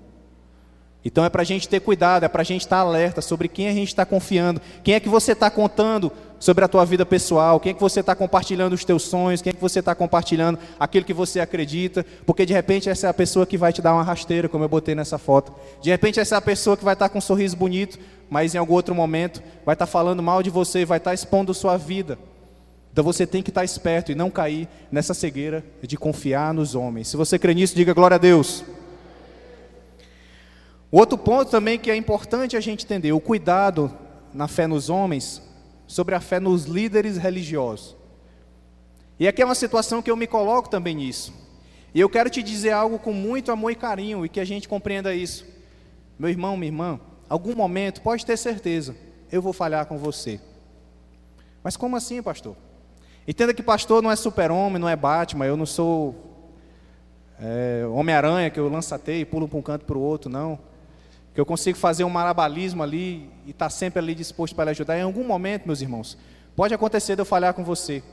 [1.05, 3.67] Então é para a gente ter cuidado, é para a gente estar alerta sobre quem
[3.67, 7.59] a gente está confiando, quem é que você está contando sobre a tua vida pessoal,
[7.59, 10.59] quem é que você está compartilhando os teus sonhos, quem é que você está compartilhando
[10.79, 13.93] aquilo que você acredita, porque de repente essa é a pessoa que vai te dar
[13.93, 15.53] uma rasteira, como eu botei nessa foto.
[15.81, 18.57] De repente essa é a pessoa que vai estar com um sorriso bonito, mas em
[18.57, 22.17] algum outro momento vai estar falando mal de você, vai estar expondo sua vida.
[22.91, 27.07] Então você tem que estar esperto e não cair nessa cegueira de confiar nos homens.
[27.07, 28.63] Se você crê nisso, diga glória a Deus.
[30.93, 33.91] Outro ponto também que é importante a gente entender, o cuidado
[34.31, 35.41] na fé nos homens
[35.87, 37.95] sobre a fé nos líderes religiosos.
[39.19, 41.33] E aqui é uma situação que eu me coloco também nisso.
[41.95, 44.69] E eu quero te dizer algo com muito amor e carinho e que a gente
[44.69, 45.47] compreenda isso.
[46.19, 48.95] Meu irmão, minha irmã, algum momento, pode ter certeza,
[49.31, 50.39] eu vou falhar com você.
[51.63, 52.55] Mas como assim, pastor?
[53.27, 56.15] Entenda que pastor não é super-homem, não é Batman, eu não sou
[57.39, 60.71] é, Homem-Aranha, que eu lançatei e pulo para um canto para o outro, não.
[61.33, 64.71] Que eu consigo fazer um marabalismo ali e estar tá sempre ali disposto para lhe
[64.71, 64.97] ajudar.
[64.97, 66.17] Em algum momento, meus irmãos,
[66.55, 68.03] pode acontecer de eu falhar com você.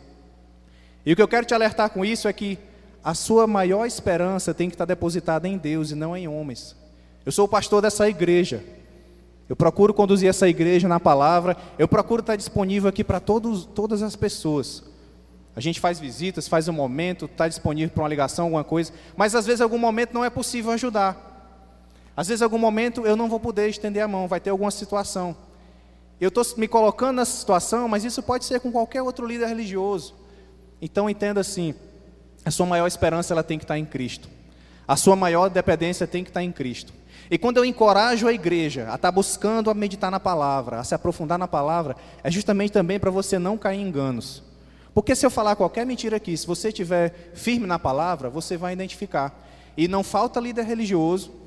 [1.05, 2.59] E o que eu quero te alertar com isso é que
[3.03, 6.77] a sua maior esperança tem que estar depositada em Deus e não em homens.
[7.25, 8.63] Eu sou o pastor dessa igreja.
[9.49, 11.57] Eu procuro conduzir essa igreja na palavra.
[11.79, 14.85] Eu procuro estar disponível aqui para todas as pessoas.
[15.55, 19.35] A gente faz visitas, faz um momento, está disponível para uma ligação, alguma coisa, mas
[19.35, 21.30] às vezes, algum momento, não é possível ajudar.
[22.21, 24.71] Às vezes, em algum momento, eu não vou poder estender a mão, vai ter alguma
[24.71, 25.35] situação.
[26.21, 30.15] Eu estou me colocando nessa situação, mas isso pode ser com qualquer outro líder religioso.
[30.83, 31.75] Então, entenda assim:
[32.45, 34.29] a sua maior esperança ela tem que estar em Cristo.
[34.87, 36.93] A sua maior dependência tem que estar em Cristo.
[37.31, 40.95] E quando eu encorajo a igreja a estar buscando a meditar na palavra, a se
[40.95, 44.43] aprofundar na palavra, é justamente também para você não cair em enganos.
[44.93, 48.75] Porque se eu falar qualquer mentira aqui, se você estiver firme na palavra, você vai
[48.75, 49.35] identificar.
[49.75, 51.40] E não falta líder religioso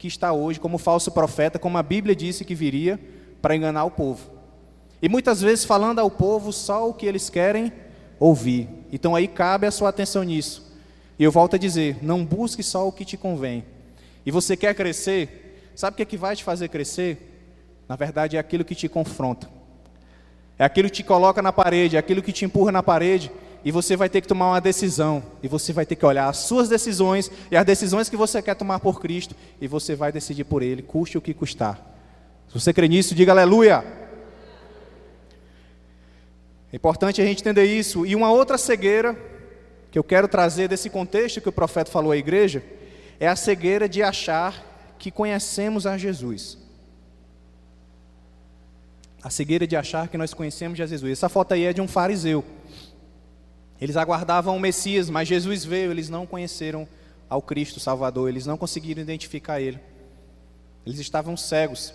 [0.00, 2.98] que está hoje como falso profeta, como a Bíblia disse que viria,
[3.42, 4.30] para enganar o povo.
[5.02, 7.70] E muitas vezes falando ao povo só o que eles querem
[8.18, 8.66] ouvir.
[8.90, 10.74] Então aí cabe a sua atenção nisso.
[11.18, 13.62] E eu volto a dizer: não busque só o que te convém.
[14.24, 15.70] E você quer crescer?
[15.74, 17.44] Sabe o que, é que vai te fazer crescer?
[17.86, 19.50] Na verdade, é aquilo que te confronta.
[20.58, 23.30] É aquilo que te coloca na parede, é aquilo que te empurra na parede.
[23.64, 25.22] E você vai ter que tomar uma decisão.
[25.42, 28.54] E você vai ter que olhar as suas decisões e as decisões que você quer
[28.54, 29.34] tomar por Cristo.
[29.60, 31.76] E você vai decidir por Ele, custe o que custar.
[32.48, 33.84] Se você crê nisso, diga aleluia.
[36.72, 38.06] É importante a gente entender isso.
[38.06, 39.16] E uma outra cegueira
[39.90, 42.62] que eu quero trazer desse contexto que o profeta falou à igreja
[43.18, 46.56] é a cegueira de achar que conhecemos a Jesus.
[49.22, 51.12] A cegueira de achar que nós conhecemos a Jesus.
[51.12, 52.44] Essa foto aí é de um fariseu.
[53.80, 56.86] Eles aguardavam o Messias, mas Jesus veio, eles não conheceram
[57.28, 59.78] ao Cristo Salvador, eles não conseguiram identificar ele.
[60.84, 61.94] Eles estavam cegos.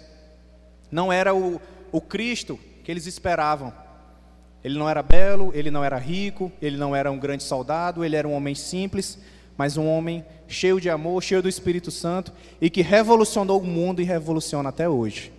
[0.90, 3.74] Não era o, o Cristo que eles esperavam.
[4.64, 8.16] Ele não era belo, ele não era rico, ele não era um grande soldado, ele
[8.16, 9.20] era um homem simples,
[9.58, 14.02] mas um homem cheio de amor, cheio do Espírito Santo e que revolucionou o mundo
[14.02, 15.32] e revoluciona até hoje.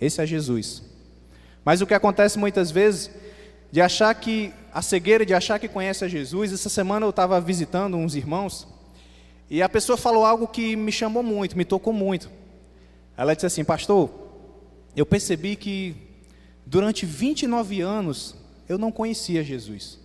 [0.00, 0.82] Esse é Jesus.
[1.64, 3.10] Mas o que acontece muitas vezes
[3.72, 6.52] de achar que a cegueira de achar que conhece a Jesus.
[6.52, 8.68] Essa semana eu estava visitando uns irmãos
[9.50, 12.30] e a pessoa falou algo que me chamou muito, me tocou muito.
[13.16, 14.08] Ela disse assim, pastor,
[14.94, 16.12] eu percebi que
[16.64, 18.34] Durante 29 anos,
[18.68, 19.98] eu não conhecia Jesus.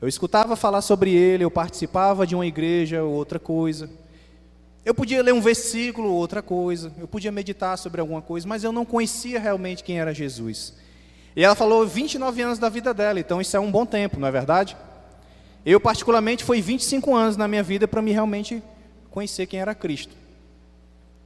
[0.00, 3.90] Eu escutava falar sobre ele, eu participava de uma igreja ou outra coisa.
[4.84, 8.64] Eu podia ler um versículo ou outra coisa, eu podia meditar sobre alguma coisa, mas
[8.64, 10.72] eu não conhecia realmente quem era Jesus.
[11.34, 14.28] E ela falou 29 anos da vida dela, então isso é um bom tempo, não
[14.28, 14.76] é verdade?
[15.64, 18.62] Eu, particularmente, foi 25 anos na minha vida para me realmente
[19.10, 20.20] conhecer quem era Cristo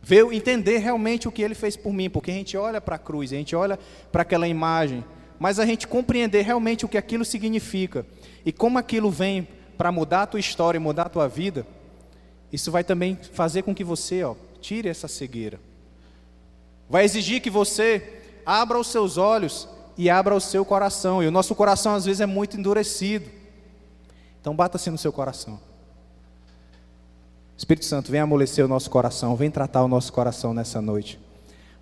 [0.05, 2.99] ver, entender realmente o que ele fez por mim, porque a gente olha para a
[2.99, 3.79] cruz, a gente olha
[4.12, 5.03] para aquela imagem,
[5.38, 8.05] mas a gente compreender realmente o que aquilo significa
[8.45, 11.67] e como aquilo vem para mudar a tua história, mudar a tua vida,
[12.53, 15.59] isso vai também fazer com que você, ó, tire essa cegueira.
[16.88, 21.22] Vai exigir que você abra os seus olhos e abra o seu coração.
[21.22, 23.28] E o nosso coração às vezes é muito endurecido.
[24.40, 25.59] Então bata-se no seu coração.
[27.57, 31.20] Espírito Santo, vem amolecer o nosso coração, vem tratar o nosso coração nessa noite.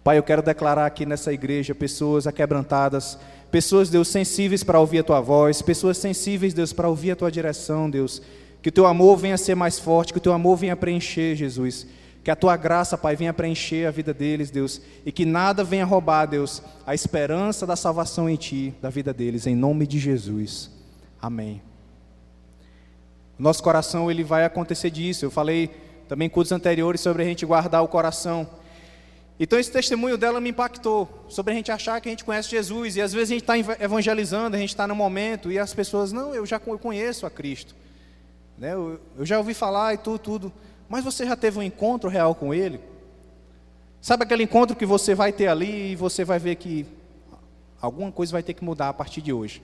[0.05, 3.17] Pai, eu quero declarar aqui nessa igreja pessoas aquebrantadas,
[3.51, 7.31] pessoas, Deus, sensíveis para ouvir a tua voz, pessoas sensíveis, Deus, para ouvir a tua
[7.31, 8.21] direção, Deus.
[8.61, 11.87] Que o teu amor venha ser mais forte, que o teu amor venha preencher, Jesus.
[12.23, 14.81] Que a tua graça, Pai, venha preencher a vida deles, Deus.
[15.05, 19.47] E que nada venha roubar, Deus, a esperança da salvação em ti, da vida deles,
[19.47, 20.71] em nome de Jesus.
[21.21, 21.61] Amém.
[23.39, 25.25] Nosso coração ele vai acontecer disso.
[25.25, 25.69] Eu falei
[26.09, 28.49] também em cultos anteriores sobre a gente guardar o coração.
[29.41, 32.97] Então esse testemunho dela me impactou sobre a gente achar que a gente conhece Jesus
[32.97, 36.13] e às vezes a gente está evangelizando, a gente está no momento e as pessoas
[36.13, 37.75] não, eu já conheço a Cristo,
[38.57, 38.75] né?
[38.75, 40.53] Eu, eu já ouvi falar e tudo, tudo.
[40.93, 42.79] Mas você já teve um encontro real com Ele?
[43.99, 46.85] Sabe aquele encontro que você vai ter ali e você vai ver que
[47.81, 49.63] alguma coisa vai ter que mudar a partir de hoje.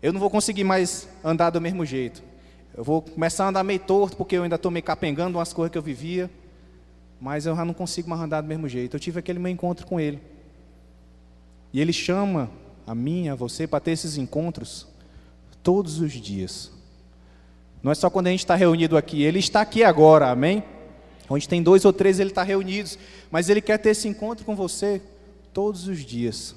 [0.00, 2.22] Eu não vou conseguir mais andar do mesmo jeito.
[2.74, 5.70] Eu vou começar a andar meio torto, porque eu ainda estou meio capengando umas coisas
[5.70, 6.30] que eu vivia,
[7.20, 8.96] mas eu já não consigo mais andar do mesmo jeito.
[8.96, 10.22] Eu tive aquele meu encontro com Ele.
[11.70, 12.50] E Ele chama
[12.86, 14.88] a mim, a você, para ter esses encontros
[15.62, 16.73] todos os dias.
[17.84, 20.64] Não é só quando a gente está reunido aqui, Ele está aqui agora, amém?
[21.28, 22.98] Onde tem dois ou três, Ele está reunidos,
[23.30, 25.00] mas Ele quer ter esse encontro com você
[25.52, 26.56] todos os dias.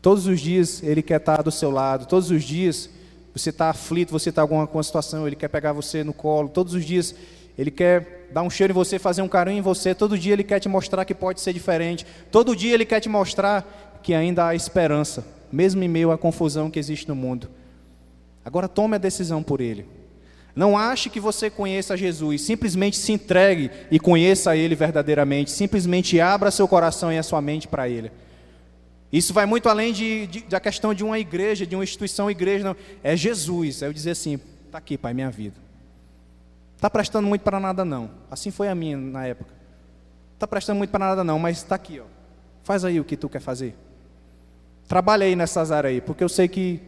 [0.00, 2.88] Todos os dias Ele quer estar do seu lado, todos os dias
[3.34, 6.48] você está aflito, você está com alguma situação, ele quer pegar você no colo.
[6.48, 7.14] Todos os dias
[7.58, 9.92] ele quer dar um cheiro em você, fazer um carinho em você.
[9.92, 12.06] Todo dia ele quer te mostrar que pode ser diferente.
[12.30, 16.70] Todo dia ele quer te mostrar que ainda há esperança, mesmo em meio à confusão
[16.70, 17.50] que existe no mundo.
[18.44, 19.84] Agora tome a decisão por ele.
[20.54, 25.50] Não ache que você conheça Jesus, simplesmente se entregue e conheça Ele verdadeiramente.
[25.50, 28.12] Simplesmente abra seu coração e a sua mente para Ele.
[29.12, 32.64] Isso vai muito além de, de, da questão de uma igreja, de uma instituição igreja,
[32.64, 32.76] não.
[33.02, 33.82] É Jesus.
[33.82, 35.56] É eu dizer assim: está aqui, Pai, minha vida.
[36.76, 38.10] Está prestando muito para nada, não.
[38.30, 39.52] Assim foi a minha na época.
[40.34, 42.04] Está prestando muito para nada, não, mas está aqui, ó.
[42.62, 43.76] Faz aí o que tu quer fazer.
[44.86, 46.80] Trabalha aí nessas áreas aí, porque eu sei que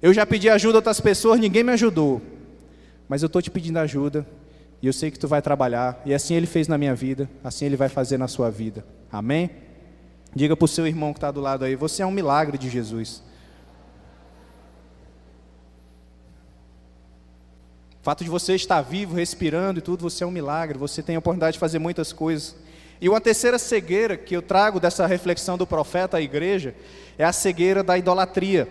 [0.00, 2.22] eu já pedi ajuda a outras pessoas, ninguém me ajudou.
[3.08, 4.26] Mas eu estou te pedindo ajuda
[4.82, 6.00] e eu sei que tu vai trabalhar.
[6.04, 8.84] E assim ele fez na minha vida, assim ele vai fazer na sua vida.
[9.10, 9.50] Amém?
[10.34, 12.68] Diga para o seu irmão que está do lado aí: você é um milagre de
[12.68, 13.22] Jesus.
[18.00, 20.78] O fato de você estar vivo, respirando e tudo, você é um milagre.
[20.78, 22.54] Você tem a oportunidade de fazer muitas coisas.
[23.00, 26.74] E uma terceira cegueira que eu trago dessa reflexão do profeta à igreja
[27.18, 28.68] é a cegueira da idolatria.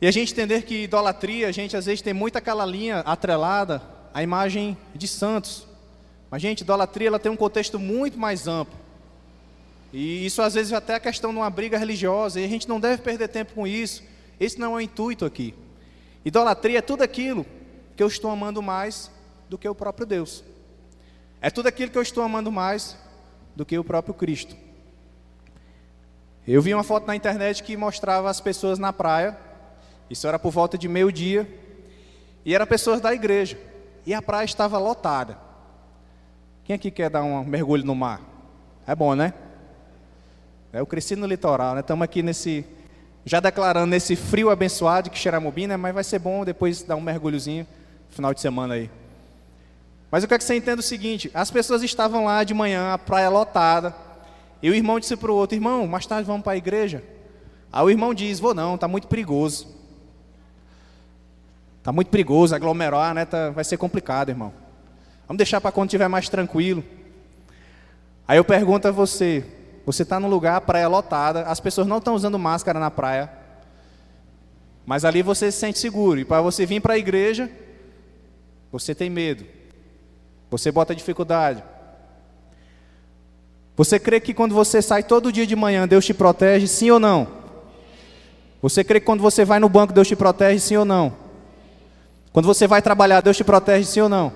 [0.00, 3.82] E a gente entender que idolatria, a gente às vezes tem muito aquela linha atrelada
[4.12, 5.66] à imagem de santos.
[6.30, 8.78] Mas, gente, idolatria ela tem um contexto muito mais amplo.
[9.92, 12.68] E isso às vezes é até a questão de uma briga religiosa, e a gente
[12.68, 14.02] não deve perder tempo com isso.
[14.38, 15.54] Esse não é o intuito aqui.
[16.24, 17.46] Idolatria é tudo aquilo
[17.96, 19.10] que eu estou amando mais
[19.48, 20.44] do que o próprio Deus.
[21.40, 22.96] É tudo aquilo que eu estou amando mais
[23.54, 24.54] do que o próprio Cristo.
[26.46, 29.36] Eu vi uma foto na internet que mostrava as pessoas na praia,
[30.08, 31.48] isso era por volta de meio-dia,
[32.44, 33.58] e eram pessoas da igreja,
[34.04, 35.38] e a praia estava lotada.
[36.64, 38.20] Quem aqui quer dar um mergulho no mar?
[38.86, 39.32] É bom, né?
[40.72, 41.80] É, eu cresci no litoral, né?
[41.80, 42.64] Estamos aqui nesse,
[43.24, 45.76] já declarando nesse frio abençoado que Xeramobim, né?
[45.76, 47.66] Mas vai ser bom depois dar um mergulhozinho
[48.10, 48.90] final de semana aí.
[50.10, 52.98] Mas eu quero que você entenda o seguinte: as pessoas estavam lá de manhã, a
[52.98, 53.94] praia lotada,
[54.62, 57.02] e o irmão disse para o outro: irmão, mais tarde vamos para a igreja.
[57.72, 59.75] Aí o irmão diz: vou não, está muito perigoso.
[61.86, 63.24] Está muito perigoso aglomerar, né?
[63.24, 64.52] Tá, vai ser complicado, irmão.
[65.28, 66.82] Vamos deixar para quando estiver mais tranquilo.
[68.26, 69.44] Aí eu pergunto a você:
[69.86, 73.30] você está num lugar, praia lotada, as pessoas não estão usando máscara na praia,
[74.84, 76.18] mas ali você se sente seguro.
[76.18, 77.48] E para você vir para a igreja,
[78.72, 79.44] você tem medo,
[80.50, 81.62] você bota dificuldade.
[83.76, 86.98] Você crê que quando você sai todo dia de manhã, Deus te protege, sim ou
[86.98, 87.28] não?
[88.60, 91.25] Você crê que quando você vai no banco, Deus te protege, sim ou não?
[92.36, 94.30] Quando você vai trabalhar, Deus te protege, sim ou não?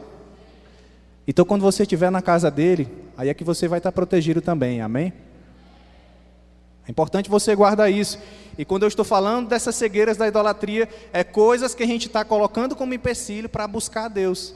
[1.29, 4.81] Então, quando você estiver na casa dele, aí é que você vai estar protegido também,
[4.81, 5.13] amém?
[6.89, 8.19] É importante você guardar isso.
[8.57, 12.25] E quando eu estou falando dessas cegueiras da idolatria, é coisas que a gente está
[12.25, 14.55] colocando como empecilho para buscar a Deus.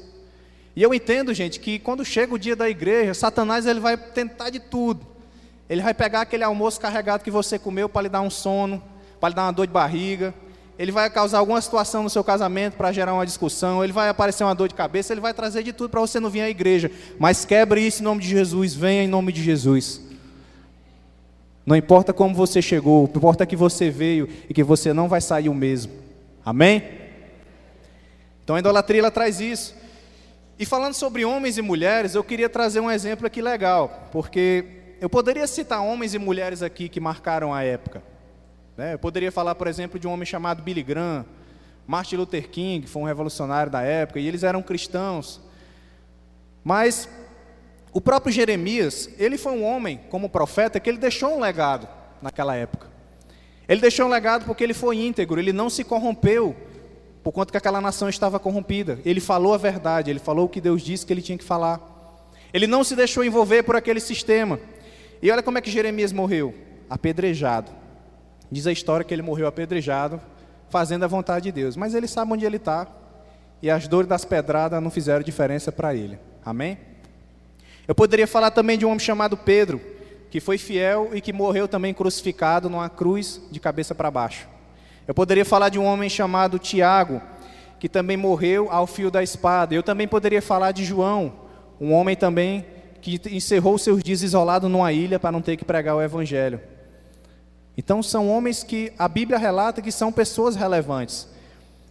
[0.74, 4.48] E eu entendo, gente, que quando chega o dia da igreja, Satanás ele vai tentar
[4.48, 5.06] de tudo.
[5.68, 8.82] Ele vai pegar aquele almoço carregado que você comeu para lhe dar um sono,
[9.20, 10.32] para lhe dar uma dor de barriga.
[10.78, 13.82] Ele vai causar alguma situação no seu casamento para gerar uma discussão.
[13.82, 15.12] Ele vai aparecer uma dor de cabeça.
[15.12, 16.90] Ele vai trazer de tudo para você não vir à igreja.
[17.18, 18.74] Mas quebre isso em nome de Jesus.
[18.74, 20.00] Venha em nome de Jesus.
[21.64, 25.48] Não importa como você chegou, importa que você veio e que você não vai sair
[25.48, 25.92] o mesmo.
[26.44, 26.82] Amém?
[28.42, 29.74] Então a idolatria ela traz isso.
[30.58, 34.64] E falando sobre homens e mulheres, eu queria trazer um exemplo aqui legal, porque
[35.00, 38.02] eu poderia citar homens e mulheres aqui que marcaram a época.
[38.76, 38.94] Né?
[38.94, 41.24] Eu poderia falar, por exemplo, de um homem chamado Billy Graham,
[41.86, 45.40] Martin Luther King, foi um revolucionário da época, e eles eram cristãos.
[46.62, 47.08] Mas
[47.92, 51.86] o próprio Jeremias, ele foi um homem, como profeta, que ele deixou um legado
[52.20, 52.88] naquela época.
[53.68, 56.56] Ele deixou um legado porque ele foi íntegro, ele não se corrompeu,
[57.22, 58.98] por conta que aquela nação estava corrompida.
[59.04, 61.80] Ele falou a verdade, ele falou o que Deus disse que ele tinha que falar.
[62.52, 64.60] Ele não se deixou envolver por aquele sistema.
[65.22, 66.54] E olha como é que Jeremias morreu:
[66.88, 67.70] apedrejado.
[68.50, 70.20] Diz a história que ele morreu apedrejado,
[70.68, 71.76] fazendo a vontade de Deus.
[71.76, 72.86] Mas ele sabe onde ele está,
[73.62, 76.18] e as dores das pedradas não fizeram diferença para ele.
[76.44, 76.78] Amém?
[77.86, 79.80] Eu poderia falar também de um homem chamado Pedro,
[80.30, 84.48] que foi fiel e que morreu também crucificado numa cruz de cabeça para baixo.
[85.06, 87.20] Eu poderia falar de um homem chamado Tiago,
[87.78, 89.74] que também morreu ao fio da espada.
[89.74, 91.34] Eu também poderia falar de João,
[91.80, 92.64] um homem também
[93.00, 96.60] que encerrou seus dias isolado numa ilha para não ter que pregar o evangelho.
[97.76, 101.28] Então são homens que a Bíblia relata que são pessoas relevantes.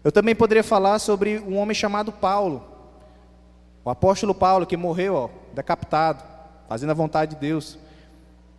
[0.04, 2.64] Eu também poderia falar sobre um homem chamado Paulo,
[3.86, 6.24] o apóstolo Paulo que morreu, ó, decapitado,
[6.68, 7.78] fazendo a vontade de Deus.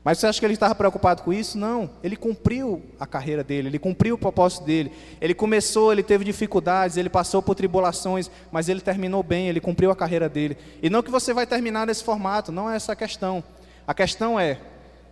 [0.05, 1.57] Mas você acha que ele estava preocupado com isso?
[1.57, 1.89] Não.
[2.03, 4.93] Ele cumpriu a carreira dele, ele cumpriu o propósito dele.
[5.19, 9.91] Ele começou, ele teve dificuldades, ele passou por tribulações, mas ele terminou bem, ele cumpriu
[9.91, 10.59] a carreira dele.
[10.83, 13.43] E não que você vai terminar nesse formato, não é essa a questão.
[13.87, 14.61] A questão é,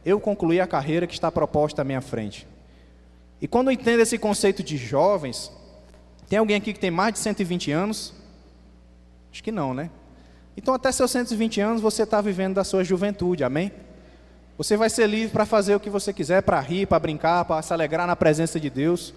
[0.05, 2.47] eu concluí a carreira que está proposta à minha frente.
[3.41, 5.53] E quando eu entendo esse conceito de jovens,
[6.29, 8.13] tem alguém aqui que tem mais de 120 anos?
[9.33, 9.91] Acho que não, né?
[10.57, 13.73] Então, até seus 120 anos, você está vivendo da sua juventude, amém?
[14.59, 17.63] Você vai ser livre para fazer o que você quiser, para rir, para brincar, para
[17.63, 19.15] se alegrar na presença de Deus.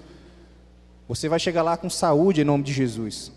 [1.07, 3.31] Você vai chegar lá com saúde em nome de Jesus.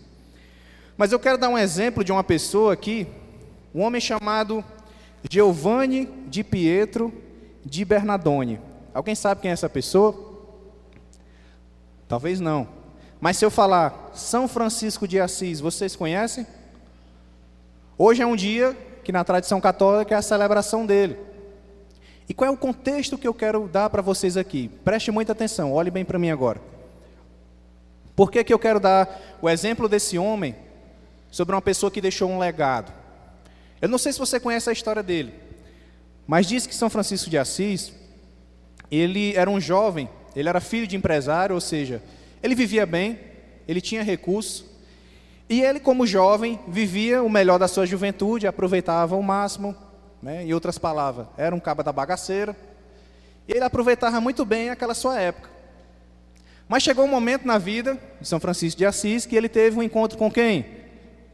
[0.97, 3.05] Mas eu quero dar um exemplo de uma pessoa aqui,
[3.75, 4.63] um homem chamado
[5.29, 7.13] Giovanni di Pietro
[7.65, 8.59] di Bernardone.
[8.93, 10.29] Alguém sabe quem é essa pessoa?
[12.07, 12.67] Talvez não.
[13.21, 16.47] Mas se eu falar São Francisco de Assis, vocês conhecem?
[17.97, 21.17] Hoje é um dia que na tradição católica é a celebração dele.
[22.27, 24.69] E qual é o contexto que eu quero dar para vocês aqui?
[24.83, 26.61] Preste muita atenção, olhe bem para mim agora.
[28.15, 30.55] Por que, que eu quero dar o exemplo desse homem
[31.31, 32.93] sobre uma pessoa que deixou um legado?
[33.81, 35.33] Eu não sei se você conhece a história dele,
[36.29, 37.91] mas diz que São Francisco de Assis,
[38.91, 42.03] ele era um jovem, ele era filho de empresário, ou seja,
[42.43, 43.19] ele vivia bem,
[43.67, 44.63] ele tinha recursos,
[45.49, 49.75] e ele, como jovem, vivia o melhor da sua juventude, aproveitava o máximo,
[50.21, 50.43] né?
[50.43, 52.55] em outras palavras, era um cabo da bagaceira,
[53.47, 55.49] e ele aproveitava muito bem aquela sua época.
[56.67, 59.81] Mas chegou um momento na vida de São Francisco de Assis que ele teve um
[59.81, 60.63] encontro com quem?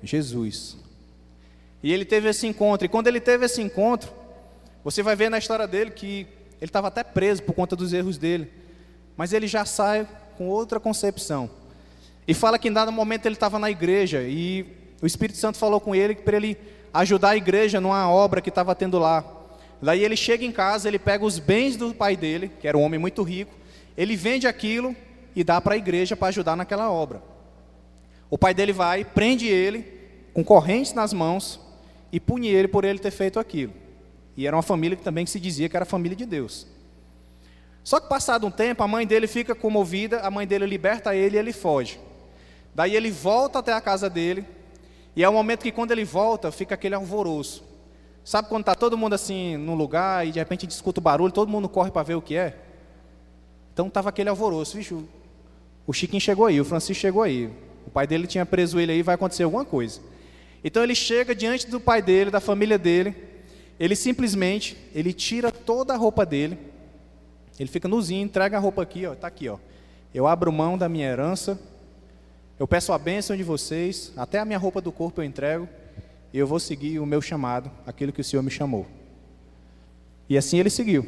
[0.01, 0.77] Jesus.
[1.83, 4.23] E ele teve esse encontro, e quando ele teve esse encontro,
[4.85, 6.27] você vai ver na história dele que
[6.61, 8.51] ele estava até preso por conta dos erros dele,
[9.17, 10.07] mas ele já sai
[10.37, 11.49] com outra concepção.
[12.27, 14.63] E fala que em dado momento ele estava na igreja e
[15.01, 16.55] o Espírito Santo falou com ele para ele
[16.93, 19.25] ajudar a igreja numa obra que estava tendo lá.
[19.81, 22.83] Daí ele chega em casa, ele pega os bens do pai dele, que era um
[22.83, 23.55] homem muito rico,
[23.97, 24.95] ele vende aquilo
[25.35, 27.23] e dá para a igreja para ajudar naquela obra.
[28.29, 29.83] O pai dele vai, prende ele
[30.31, 31.59] com correntes nas mãos
[32.11, 33.84] e pune ele por ele ter feito aquilo.
[34.37, 36.67] E era uma família que também se dizia que era família de Deus.
[37.83, 41.37] Só que passado um tempo, a mãe dele fica comovida, a mãe dele liberta ele
[41.37, 41.99] e ele foge.
[42.73, 44.45] Daí ele volta até a casa dele,
[45.15, 47.63] e é o momento que quando ele volta, fica aquele alvoroço.
[48.23, 51.47] Sabe quando está todo mundo assim num lugar e de repente escuta o barulho, todo
[51.47, 52.57] mundo corre para ver o que é?
[53.71, 55.07] Então estava aquele alvoroço,
[55.85, 57.51] o Chiquinho chegou aí, o Francisco chegou aí.
[57.85, 60.01] O pai dele tinha preso ele aí, vai acontecer alguma coisa.
[60.63, 63.15] Então ele chega diante do pai dele, da família dele,
[63.79, 66.57] ele simplesmente, ele tira toda a roupa dele,
[67.59, 69.57] ele fica nuzinho, entrega a roupa aqui, ó, está aqui, ó.
[70.13, 71.59] Eu abro mão da minha herança,
[72.57, 75.67] eu peço a bênção de vocês, até a minha roupa do corpo eu entrego,
[76.33, 78.85] e eu vou seguir o meu chamado, aquilo que o Senhor me chamou.
[80.29, 81.07] E assim ele seguiu.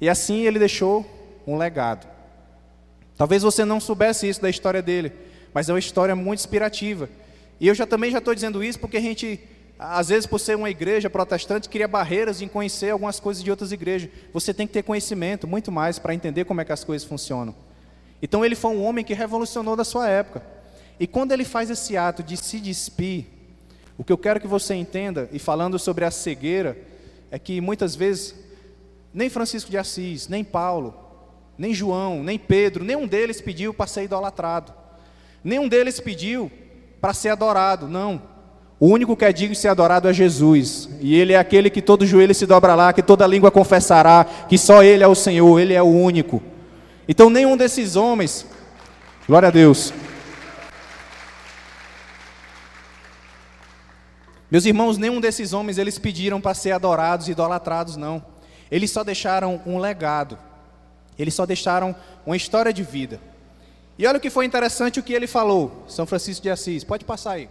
[0.00, 1.04] E assim ele deixou
[1.46, 2.06] um legado.
[3.16, 5.12] Talvez você não soubesse isso da história dele,
[5.52, 7.08] mas é uma história muito inspirativa.
[7.60, 9.40] E eu já também já estou dizendo isso porque a gente,
[9.78, 13.70] às vezes, por ser uma igreja protestante, cria barreiras em conhecer algumas coisas de outras
[13.70, 14.10] igrejas.
[14.32, 17.54] Você tem que ter conhecimento muito mais para entender como é que as coisas funcionam.
[18.20, 20.42] Então ele foi um homem que revolucionou da sua época.
[20.98, 23.26] E quando ele faz esse ato de se despir,
[23.96, 26.76] o que eu quero que você entenda, e falando sobre a cegueira,
[27.30, 28.34] é que muitas vezes
[29.14, 30.92] nem Francisco de Assis, nem Paulo,
[31.56, 34.74] nem João, nem Pedro, nenhum deles pediu para ser idolatrado.
[35.42, 36.50] Nenhum deles pediu
[37.00, 38.37] para ser adorado, não.
[38.80, 40.88] O único que é digno de ser adorado é Jesus.
[41.00, 44.56] E Ele é aquele que todo joelho se dobra lá, que toda língua confessará, que
[44.56, 46.40] só Ele é o Senhor, Ele é o único.
[47.08, 48.46] Então nenhum desses homens,
[49.26, 49.92] glória a Deus.
[54.50, 58.24] Meus irmãos, nenhum desses homens eles pediram para ser adorados idolatrados, não.
[58.70, 60.38] Eles só deixaram um legado.
[61.18, 63.20] Eles só deixaram uma história de vida.
[63.98, 66.84] E olha o que foi interessante o que ele falou, São Francisco de Assis.
[66.84, 67.48] Pode passar aí.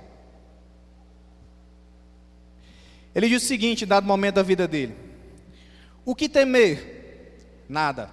[3.18, 4.94] Ele diz o seguinte, dado momento da vida dele:
[6.06, 7.36] O que temer?
[7.68, 8.12] Nada.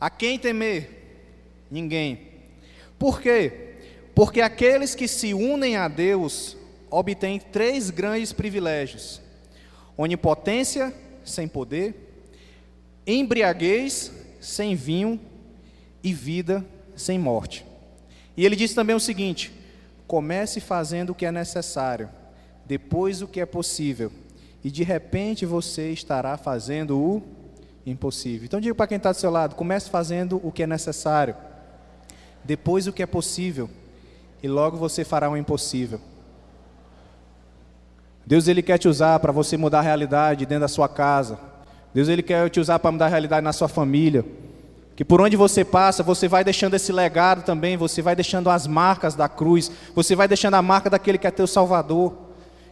[0.00, 1.66] A quem temer?
[1.68, 2.28] Ninguém.
[3.00, 3.72] Por quê?
[4.14, 6.56] Porque aqueles que se unem a Deus
[6.88, 9.20] obtêm três grandes privilégios:
[9.96, 10.94] onipotência
[11.24, 11.92] sem poder,
[13.04, 15.20] embriaguez sem vinho
[16.00, 16.64] e vida
[16.94, 17.66] sem morte.
[18.36, 19.52] E ele diz também o seguinte:
[20.06, 22.08] comece fazendo o que é necessário,
[22.66, 24.10] depois o que é possível,
[24.64, 27.22] e de repente você estará fazendo o
[27.84, 28.44] impossível.
[28.44, 31.34] Então diga para quem está do seu lado: comece fazendo o que é necessário,
[32.44, 33.68] depois o que é possível,
[34.42, 36.00] e logo você fará o impossível.
[38.24, 41.38] Deus ele quer te usar para você mudar a realidade dentro da sua casa.
[41.92, 44.24] Deus ele quer te usar para mudar a realidade na sua família.
[44.94, 48.66] Que por onde você passa, você vai deixando esse legado também, você vai deixando as
[48.66, 52.14] marcas da cruz, você vai deixando a marca daquele que é teu Salvador.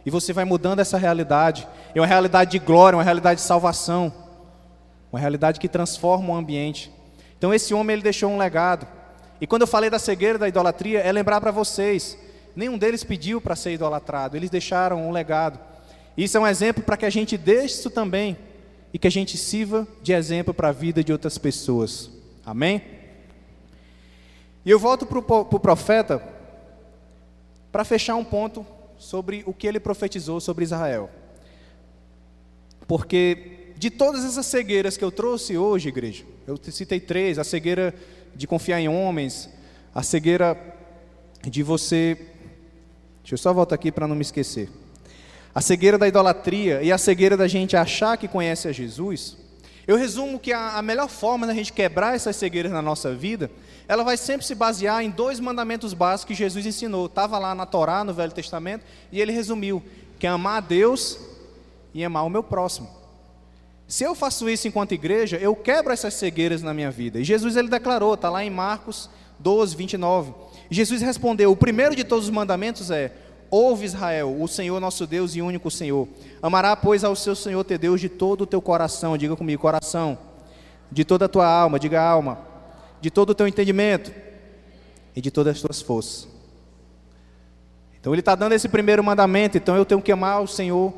[0.05, 1.67] E você vai mudando essa realidade.
[1.93, 4.13] É uma realidade de glória, uma realidade de salvação.
[5.11, 6.91] Uma realidade que transforma o ambiente.
[7.37, 8.87] Então esse homem ele deixou um legado.
[9.39, 12.17] E quando eu falei da cegueira da idolatria, é lembrar para vocês,
[12.55, 15.59] nenhum deles pediu para ser idolatrado, eles deixaram um legado.
[16.15, 18.37] Isso é um exemplo para que a gente deixe isso também
[18.93, 22.11] e que a gente sirva de exemplo para a vida de outras pessoas.
[22.45, 22.83] Amém?
[24.63, 26.21] E eu volto para o profeta
[27.71, 28.63] para fechar um ponto
[29.01, 31.09] sobre o que ele profetizou sobre Israel.
[32.87, 37.95] Porque de todas essas cegueiras que eu trouxe hoje, igreja, eu citei três: a cegueira
[38.35, 39.49] de confiar em homens,
[39.93, 40.55] a cegueira
[41.43, 42.15] de você.
[43.23, 44.69] Deixa eu só voltar aqui para não me esquecer.
[45.53, 49.35] A cegueira da idolatria e a cegueira da gente achar que conhece a Jesus.
[49.87, 53.49] Eu resumo que a, a melhor forma da gente quebrar essas cegueiras na nossa vida
[53.91, 57.07] ela vai sempre se basear em dois mandamentos básicos que Jesus ensinou.
[57.07, 59.83] Estava lá na Torá, no Velho Testamento, e ele resumiu:
[60.17, 61.19] que é amar a Deus
[61.93, 62.89] e amar o meu próximo.
[63.87, 67.19] Se eu faço isso enquanto igreja, eu quebro essas cegueiras na minha vida.
[67.19, 69.09] E Jesus ele declarou, está lá em Marcos
[69.39, 70.33] 12, 29.
[70.69, 73.11] E Jesus respondeu: o primeiro de todos os mandamentos é:
[73.51, 76.07] Ouve Israel, o Senhor nosso Deus e único Senhor.
[76.41, 79.17] Amará, pois, ao seu Senhor teu Deus de todo o teu coração.
[79.17, 80.17] Diga comigo, coração.
[80.89, 82.49] De toda a tua alma, diga alma
[83.01, 84.13] de todo o teu entendimento
[85.15, 86.27] e de todas as tuas forças.
[87.99, 90.93] Então ele está dando esse primeiro mandamento, então eu tenho que amar o Senhor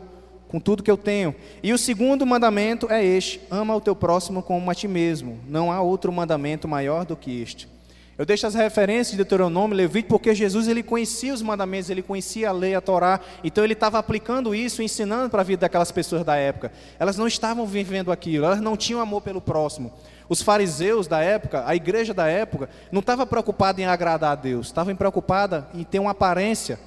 [0.50, 1.34] com tudo que eu tenho.
[1.64, 5.40] E o segundo mandamento é este: ama o teu próximo como a ti mesmo.
[5.48, 7.73] Não há outro mandamento maior do que este.
[8.16, 12.50] Eu deixo as referências de Deuteronômio, Levite, porque Jesus ele conhecia os mandamentos, ele conhecia
[12.50, 16.24] a lei, a Torá, então ele estava aplicando isso, ensinando para a vida daquelas pessoas
[16.24, 16.72] da época.
[17.00, 19.92] Elas não estavam vivendo aquilo, elas não tinham amor pelo próximo.
[20.30, 24.68] Os fariseus da época, a igreja da época, não estava preocupada em agradar a Deus,
[24.68, 26.80] estava preocupada em ter uma aparência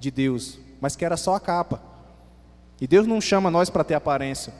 [0.00, 1.82] de Deus, mas que era só a capa.
[2.80, 4.52] E Deus não chama nós para ter aparência.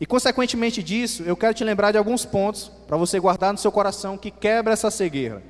[0.00, 3.70] E consequentemente disso, eu quero te lembrar de alguns pontos para você guardar no seu
[3.70, 5.42] coração que quebra essa cegueira.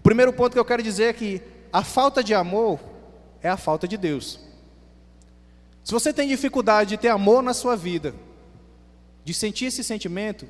[0.00, 2.80] O primeiro ponto que eu quero dizer é que a falta de amor
[3.42, 4.40] é a falta de Deus.
[5.84, 8.14] Se você tem dificuldade de ter amor na sua vida,
[9.22, 10.46] de sentir esse sentimento,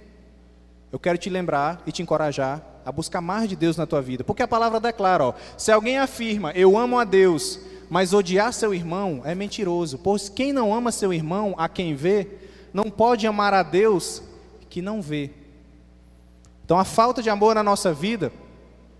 [0.92, 4.22] eu quero te lembrar e te encorajar a buscar mais de Deus na tua vida.
[4.22, 7.58] Porque a palavra declara, ó, se alguém afirma, eu amo a Deus,
[7.90, 9.98] mas odiar seu irmão é mentiroso.
[9.98, 12.45] Pois quem não ama seu irmão, a quem vê,
[12.76, 14.22] não pode amar a Deus
[14.68, 15.30] que não vê.
[16.64, 18.30] Então a falta de amor na nossa vida,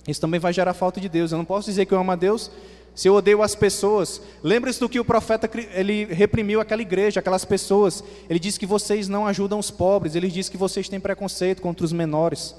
[0.08, 1.30] isso também vai gerar falta de Deus.
[1.30, 2.50] Eu não posso dizer que eu amo a Deus
[2.96, 7.44] se eu odeio as pessoas, lembre-se do que o profeta ele reprimiu aquela igreja, aquelas
[7.44, 8.02] pessoas.
[8.26, 11.84] Ele disse que vocês não ajudam os pobres, ele disse que vocês têm preconceito contra
[11.84, 12.56] os menores.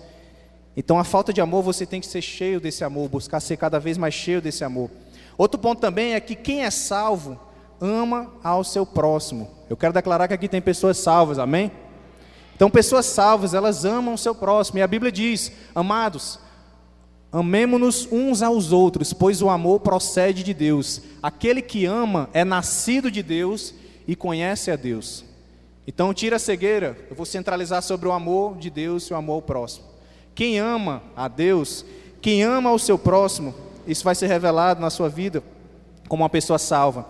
[0.76, 3.80] Então a falta de amor, você tem que ser cheio desse amor, buscar ser cada
[3.80, 4.92] vez mais cheio desse amor.
[5.36, 7.40] Outro ponto também é que quem é salvo
[7.82, 9.57] ama ao seu próximo.
[9.70, 11.72] Eu quero declarar que aqui tem pessoas salvas, amém?
[12.56, 14.80] Então pessoas salvas, elas amam o seu próximo.
[14.80, 16.40] E a Bíblia diz: "Amados,
[17.32, 21.02] Amemo-nos uns aos outros, pois o amor procede de Deus.
[21.22, 23.74] Aquele que ama é nascido de Deus
[24.08, 25.26] e conhece a Deus.
[25.86, 29.36] Então, tira a cegueira, eu vou centralizar sobre o amor de Deus e o amor
[29.36, 29.86] ao próximo.
[30.34, 31.86] Quem ama a Deus,
[32.22, 33.54] quem ama o seu próximo,
[33.86, 35.44] isso vai ser revelado na sua vida
[36.08, 37.06] como uma pessoa salva.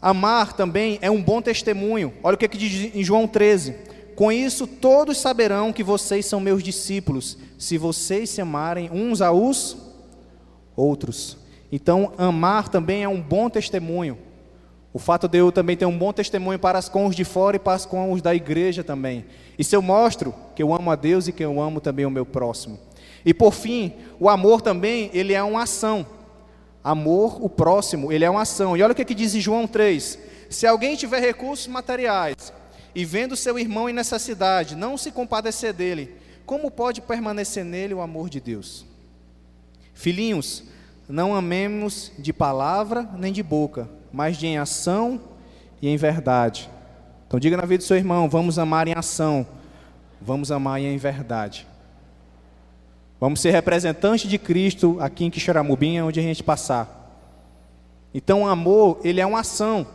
[0.00, 2.12] Amar também é um bom testemunho.
[2.22, 3.74] Olha o que, é que diz em João 13:
[4.14, 9.76] com isso todos saberão que vocês são meus discípulos, se vocês se amarem uns aos
[10.76, 11.38] outros.
[11.72, 14.18] Então, amar também é um bom testemunho.
[14.92, 17.60] O fato de eu também ter um bom testemunho para com os de fora e
[17.60, 19.24] para com os da igreja também.
[19.56, 22.10] E se eu mostro que eu amo a Deus e que eu amo também o
[22.10, 22.78] meu próximo.
[23.24, 26.04] E por fim, o amor também, ele é uma ação.
[26.82, 28.76] Amor, o próximo, ele é uma ação.
[28.76, 30.18] E olha o que, é que diz em João 3.
[30.48, 32.52] Se alguém tiver recursos materiais
[32.94, 36.14] e vendo seu irmão em necessidade, não se compadecer dele,
[36.46, 38.84] como pode permanecer nele o amor de Deus?
[39.94, 40.64] Filhinhos,
[41.08, 45.20] não amemos de palavra nem de boca, mas de em ação
[45.80, 46.70] e em verdade.
[47.26, 49.46] Então diga na vida do seu irmão, vamos amar em ação,
[50.20, 51.66] vamos amar em verdade.
[53.20, 56.96] Vamos ser representantes de Cristo aqui em Quixaramubim, onde a gente passar.
[58.14, 59.86] Então o amor, ele é uma ação.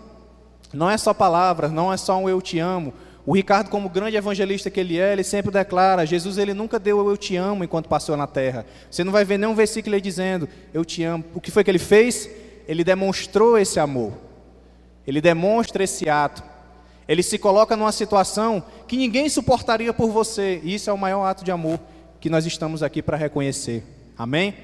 [0.71, 2.93] Não é só palavras, não é só um eu te amo.
[3.25, 7.09] O Ricardo, como grande evangelista que ele é, ele sempre declara: Jesus ele nunca deu
[7.09, 8.63] eu te amo enquanto passou na terra.
[8.91, 11.23] Você não vai ver nenhum versículo ele dizendo eu te amo.
[11.33, 12.29] O que foi que ele fez?
[12.67, 14.13] Ele demonstrou esse amor.
[15.07, 16.43] Ele demonstra esse ato.
[17.07, 20.61] Ele se coloca numa situação que ninguém suportaria por você.
[20.63, 21.79] E isso é o maior ato de amor
[22.25, 23.83] que nós estamos aqui para reconhecer.
[24.17, 24.55] Amém?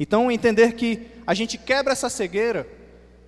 [0.00, 2.66] Então, entender que a gente quebra essa cegueira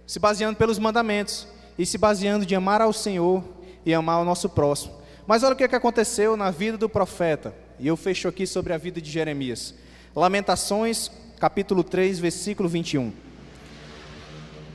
[0.06, 1.46] se baseando pelos mandamentos
[1.78, 3.44] e se baseando de amar ao Senhor
[3.84, 4.94] e amar o nosso próximo.
[5.26, 8.46] Mas olha o que, é que aconteceu na vida do profeta, e eu fecho aqui
[8.46, 9.74] sobre a vida de Jeremias.
[10.16, 13.12] Lamentações, capítulo 3, versículo 21.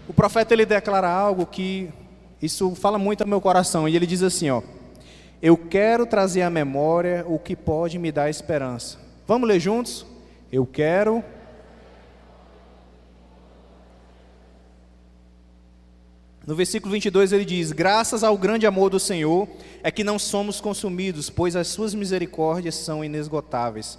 [0.08, 1.90] O profeta ele declara algo que
[2.40, 4.62] isso fala muito ao meu coração, e ele diz assim, ó:
[5.42, 8.98] Eu quero trazer à memória o que pode me dar esperança.
[9.28, 10.06] Vamos ler juntos?
[10.52, 11.24] Eu quero.
[16.46, 19.48] No versículo 22 ele diz: Graças ao grande amor do Senhor
[19.82, 23.98] é que não somos consumidos, pois as suas misericórdias são inesgotáveis.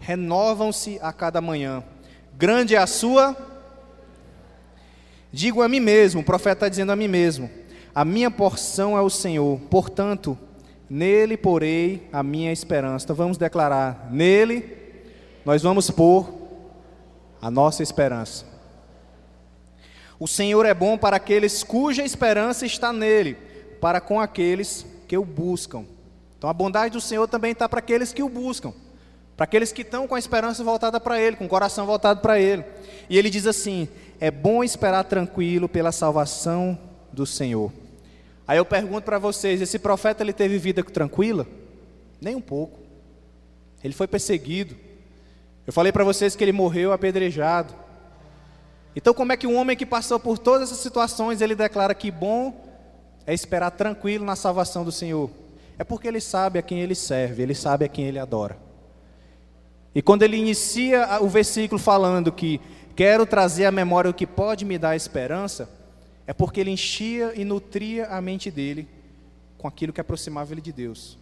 [0.00, 1.82] Renovam-se a cada manhã.
[2.36, 3.36] Grande é a sua.
[5.32, 7.48] Digo a mim mesmo, o profeta está dizendo a mim mesmo:
[7.94, 10.36] A minha porção é o Senhor, portanto,
[10.88, 13.04] nele porei a minha esperança.
[13.04, 14.76] Então vamos declarar: Nele
[15.44, 16.32] nós vamos pôr
[17.40, 18.46] a nossa esperança.
[20.18, 23.36] O Senhor é bom para aqueles cuja esperança está nele,
[23.80, 25.84] para com aqueles que o buscam.
[26.38, 28.72] Então a bondade do Senhor também está para aqueles que o buscam,
[29.36, 32.38] para aqueles que estão com a esperança voltada para Ele, com o coração voltado para
[32.38, 32.64] Ele.
[33.10, 33.88] E ele diz assim:
[34.20, 36.78] é bom esperar tranquilo pela salvação
[37.12, 37.72] do Senhor.
[38.46, 41.46] Aí eu pergunto para vocês: esse profeta ele teve vida tranquila?
[42.20, 42.78] Nem um pouco.
[43.82, 44.76] Ele foi perseguido.
[45.66, 47.74] Eu falei para vocês que ele morreu apedrejado.
[48.96, 52.10] Então, como é que um homem que passou por todas essas situações, ele declara que
[52.10, 52.54] bom
[53.26, 55.30] é esperar tranquilo na salvação do Senhor?
[55.78, 58.56] É porque ele sabe a quem ele serve, ele sabe a quem ele adora.
[59.94, 62.60] E quando ele inicia o versículo falando que
[62.94, 65.68] quero trazer à memória o que pode me dar esperança,
[66.26, 68.88] é porque ele enchia e nutria a mente dele
[69.58, 71.18] com aquilo que aproximava ele de Deus.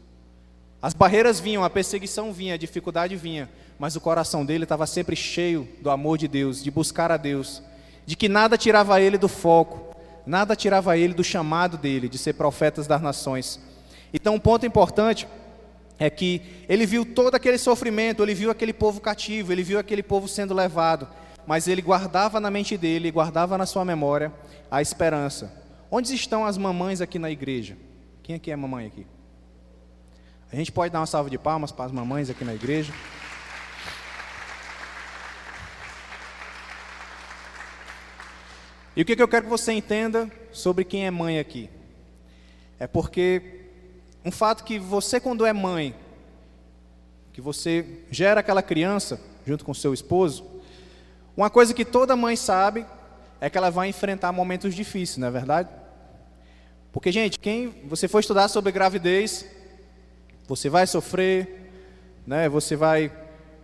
[0.80, 3.48] As barreiras vinham, a perseguição vinha, a dificuldade vinha,
[3.78, 7.62] mas o coração dele estava sempre cheio do amor de Deus, de buscar a Deus,
[8.04, 9.94] de que nada tirava ele do foco,
[10.26, 13.60] nada tirava ele do chamado dele, de ser profetas das nações.
[14.12, 15.26] Então, um ponto importante
[15.98, 20.02] é que ele viu todo aquele sofrimento, ele viu aquele povo cativo, ele viu aquele
[20.02, 21.08] povo sendo levado,
[21.46, 24.32] mas ele guardava na mente dele, guardava na sua memória
[24.70, 25.52] a esperança.
[25.90, 27.76] Onde estão as mamães aqui na igreja?
[28.22, 29.06] Quem aqui é mamãe aqui?
[30.52, 32.92] A gente pode dar uma salva de palmas para as mamães aqui na igreja.
[38.94, 41.70] E o que eu quero que você entenda sobre quem é mãe aqui?
[42.78, 43.62] É porque
[44.24, 45.94] um fato que você, quando é mãe,
[47.32, 50.44] que você gera aquela criança junto com seu esposo,
[51.36, 52.86] uma coisa que toda mãe sabe
[53.40, 55.68] é que ela vai enfrentar momentos difíceis, não é verdade?
[56.92, 59.46] Porque, gente, quem você for estudar sobre gravidez,
[60.46, 61.70] você vai sofrer,
[62.26, 62.48] né?
[62.48, 63.10] Você vai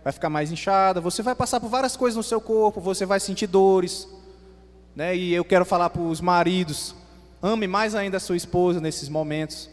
[0.03, 3.19] vai ficar mais inchada, você vai passar por várias coisas no seu corpo, você vai
[3.19, 4.07] sentir dores,
[4.95, 5.15] né?
[5.15, 6.95] E eu quero falar para os maridos,
[7.41, 9.69] ame mais ainda a sua esposa nesses momentos,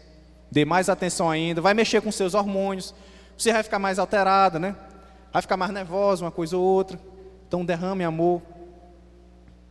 [0.51, 2.93] dê mais atenção ainda, vai mexer com seus hormônios,
[3.37, 4.75] você vai ficar mais alterada, né?
[5.31, 6.99] Vai ficar mais nervosa, uma coisa ou outra.
[7.47, 8.41] Então derrame amor.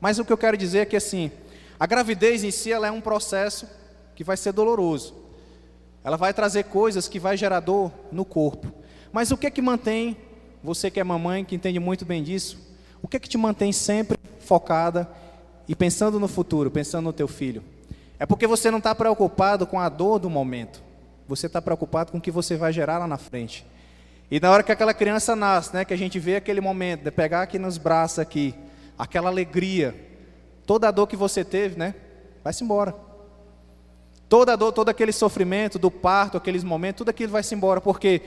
[0.01, 1.31] Mas o que eu quero dizer é que assim,
[1.79, 3.69] a gravidez em si ela é um processo
[4.15, 5.15] que vai ser doloroso.
[6.03, 8.73] Ela vai trazer coisas que vai gerar dor no corpo.
[9.13, 10.17] Mas o que é que mantém
[10.63, 12.59] você que é mamãe, que entende muito bem disso?
[13.03, 15.09] O que é que te mantém sempre focada
[15.69, 17.63] e pensando no futuro, pensando no teu filho?
[18.19, 20.83] É porque você não está preocupado com a dor do momento.
[21.29, 23.67] Você está preocupado com o que você vai gerar lá na frente.
[24.31, 27.11] E na hora que aquela criança nasce, né, que a gente vê aquele momento de
[27.11, 28.55] pegar aqui nos braços aqui,
[28.99, 29.95] aquela alegria,
[30.67, 31.95] toda a dor que você teve, né,
[32.43, 32.95] vai-se embora.
[34.29, 38.21] Toda a dor, todo aquele sofrimento do parto, aqueles momentos, tudo aquilo vai-se embora, porque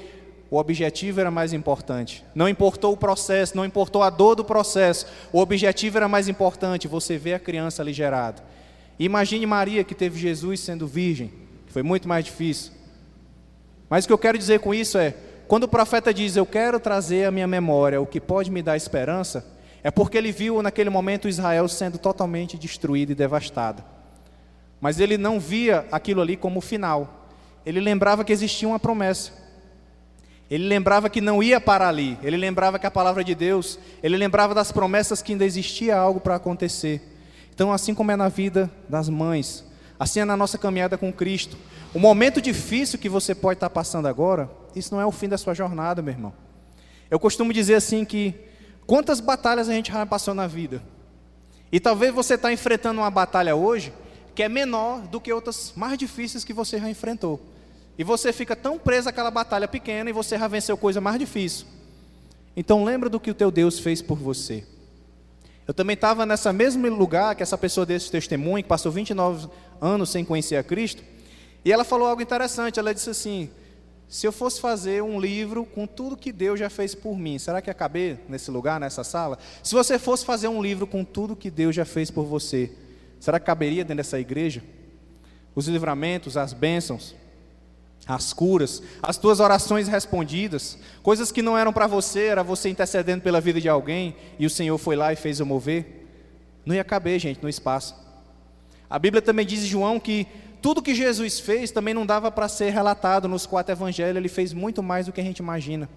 [0.50, 2.24] o objetivo era mais importante.
[2.34, 6.88] Não importou o processo, não importou a dor do processo, o objetivo era mais importante,
[6.88, 8.42] você vê a criança ali gerada.
[8.98, 11.32] Imagine Maria que teve Jesus sendo virgem,
[11.68, 12.72] que foi muito mais difícil.
[13.90, 15.14] Mas o que eu quero dizer com isso é,
[15.50, 18.78] quando o profeta diz, eu quero trazer à minha memória o que pode me dar
[18.78, 19.44] esperança,
[19.84, 23.84] é porque ele viu naquele momento Israel sendo totalmente destruído e devastado.
[24.80, 27.32] Mas ele não via aquilo ali como final.
[27.66, 29.32] Ele lembrava que existia uma promessa.
[30.52, 32.16] Ele lembrava que não ia parar ali.
[32.22, 36.20] Ele lembrava que a palavra de Deus, ele lembrava das promessas que ainda existia algo
[36.20, 37.02] para acontecer.
[37.52, 39.66] Então, assim como é na vida das mães,
[40.00, 41.58] assim é na nossa caminhada com Cristo.
[41.92, 45.38] O momento difícil que você pode estar passando agora, isso não é o fim da
[45.38, 46.34] sua jornada, meu irmão.
[47.10, 48.36] Eu costumo dizer assim que
[48.86, 50.82] quantas batalhas a gente já passou na vida.
[51.72, 53.94] E talvez você está enfrentando uma batalha hoje
[54.36, 57.40] que é menor do que outras mais difíceis que você já enfrentou.
[57.98, 61.68] E você fica tão preso àquela batalha pequena e você já venceu coisa mais difícil.
[62.56, 64.66] Então lembra do que o teu Deus fez por você.
[65.68, 69.50] Eu também estava nessa mesmo lugar que essa pessoa desse testemunho, que passou 29
[69.80, 71.04] anos sem conhecer a Cristo,
[71.64, 72.80] e ela falou algo interessante.
[72.80, 73.52] Ela disse assim:
[74.10, 77.62] se eu fosse fazer um livro com tudo que Deus já fez por mim, será
[77.62, 79.38] que ia caber nesse lugar, nessa sala?
[79.62, 82.72] Se você fosse fazer um livro com tudo que Deus já fez por você,
[83.20, 84.64] será que caberia dentro dessa igreja?
[85.54, 87.16] Os livramentos, as bênçãos,
[88.08, 93.22] as curas, as tuas orações respondidas, coisas que não eram para você, era você intercedendo
[93.22, 96.08] pela vida de alguém e o Senhor foi lá e fez eu mover.
[96.66, 97.96] Não ia caber, gente, no espaço.
[98.90, 100.26] A Bíblia também diz em João que
[100.62, 104.54] tudo que Jesus fez também não dava para ser relatado nos quatro evangelhos, ele fez
[104.54, 105.90] muito mais do que a gente imagina.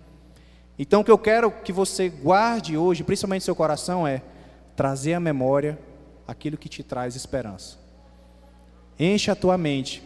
[0.78, 4.22] Então o que eu quero que você guarde hoje, principalmente no seu coração, é
[4.74, 5.78] trazer à memória
[6.26, 7.78] aquilo que te traz esperança.
[8.98, 10.02] Enche a tua mente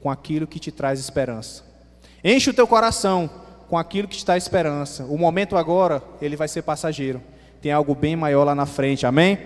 [0.00, 1.64] com aquilo que te traz esperança.
[2.22, 3.28] Enche o teu coração
[3.68, 5.04] com aquilo que te dá esperança.
[5.04, 7.20] O momento agora, ele vai ser passageiro.
[7.60, 9.38] Tem algo bem maior lá na frente, amém?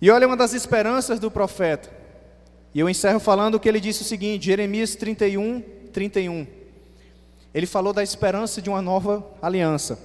[0.00, 1.90] E olha uma das esperanças do profeta.
[2.74, 5.60] E eu encerro falando que ele disse o seguinte, Jeremias 31,
[5.92, 6.46] 31.
[7.54, 9.98] Ele falou da esperança de uma nova aliança.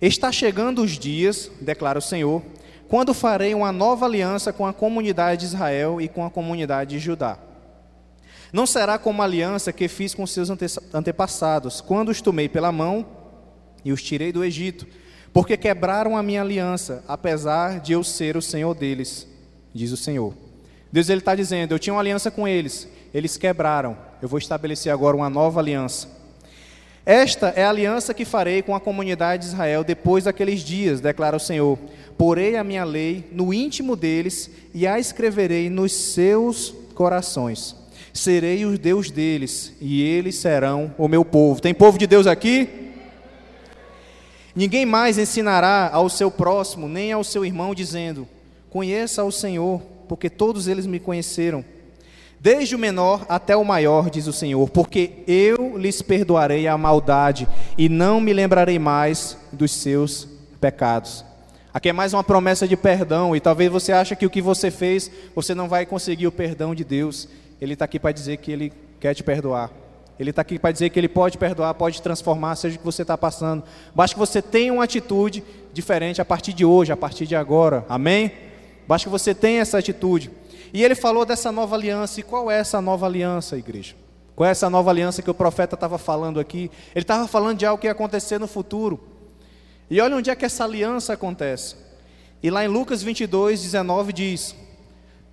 [0.00, 2.42] Está chegando os dias, declara o Senhor,
[2.88, 6.98] quando farei uma nova aliança com a comunidade de Israel e com a comunidade de
[6.98, 7.38] Judá.
[8.52, 10.50] Não será como a aliança que fiz com seus
[10.92, 13.06] antepassados, quando os tomei pela mão
[13.84, 14.86] e os tirei do Egito,
[15.32, 19.26] porque quebraram a minha aliança, apesar de eu ser o Senhor deles,
[19.72, 20.34] diz o Senhor.
[20.92, 24.92] Deus ele está dizendo: Eu tinha uma aliança com eles, eles quebraram, eu vou estabelecer
[24.92, 26.08] agora uma nova aliança.
[27.04, 31.36] Esta é a aliança que farei com a comunidade de Israel depois daqueles dias, declara
[31.36, 31.76] o Senhor.
[32.16, 37.82] Porei a minha lei no íntimo deles e a escreverei nos seus corações
[38.12, 41.60] serei o Deus deles, e eles serão o meu povo.
[41.60, 42.68] Tem povo de Deus aqui?
[44.54, 48.28] Ninguém mais ensinará ao seu próximo, nem ao seu irmão, dizendo:
[48.68, 49.80] Conheça o Senhor,
[50.12, 51.64] porque todos eles me conheceram.
[52.38, 57.48] Desde o menor até o maior, diz o Senhor, porque eu lhes perdoarei a maldade
[57.78, 60.28] e não me lembrarei mais dos seus
[60.60, 61.24] pecados.
[61.72, 64.70] Aqui é mais uma promessa de perdão, e talvez você ache que o que você
[64.70, 67.26] fez, você não vai conseguir o perdão de Deus.
[67.58, 69.70] Ele está aqui para dizer que Ele quer te perdoar.
[70.20, 73.00] Ele está aqui para dizer que Ele pode perdoar, pode transformar, seja o que você
[73.00, 73.64] está passando.
[73.94, 75.42] Basta que você tenha uma atitude
[75.72, 77.86] diferente a partir de hoje, a partir de agora.
[77.88, 78.51] Amém?
[78.86, 80.30] Basta que você tenha essa atitude.
[80.72, 82.20] E ele falou dessa nova aliança.
[82.20, 83.94] E qual é essa nova aliança, igreja?
[84.34, 86.70] Qual é essa nova aliança que o profeta estava falando aqui?
[86.94, 88.98] Ele estava falando de algo que ia acontecer no futuro.
[89.90, 91.76] E olha onde é que essa aliança acontece.
[92.42, 94.56] E lá em Lucas 22, 19 diz: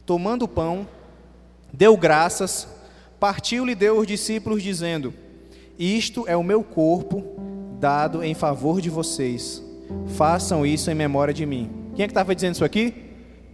[0.06, 0.88] Tomando o pão,
[1.72, 2.68] deu graças,
[3.20, 5.14] partiu-lhe deu aos discípulos, dizendo:
[5.78, 7.24] Isto é o meu corpo
[7.80, 9.64] dado em favor de vocês.
[10.16, 11.72] Façam isso em memória de mim.
[11.96, 13.09] Quem é que estava dizendo isso aqui?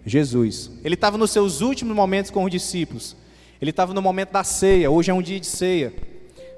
[0.06, 0.72] Jesus.
[0.84, 3.16] Ele estava nos seus últimos momentos com os discípulos.
[3.62, 4.92] Ele estava no momento da ceia.
[4.92, 5.94] Hoje é um dia de ceia.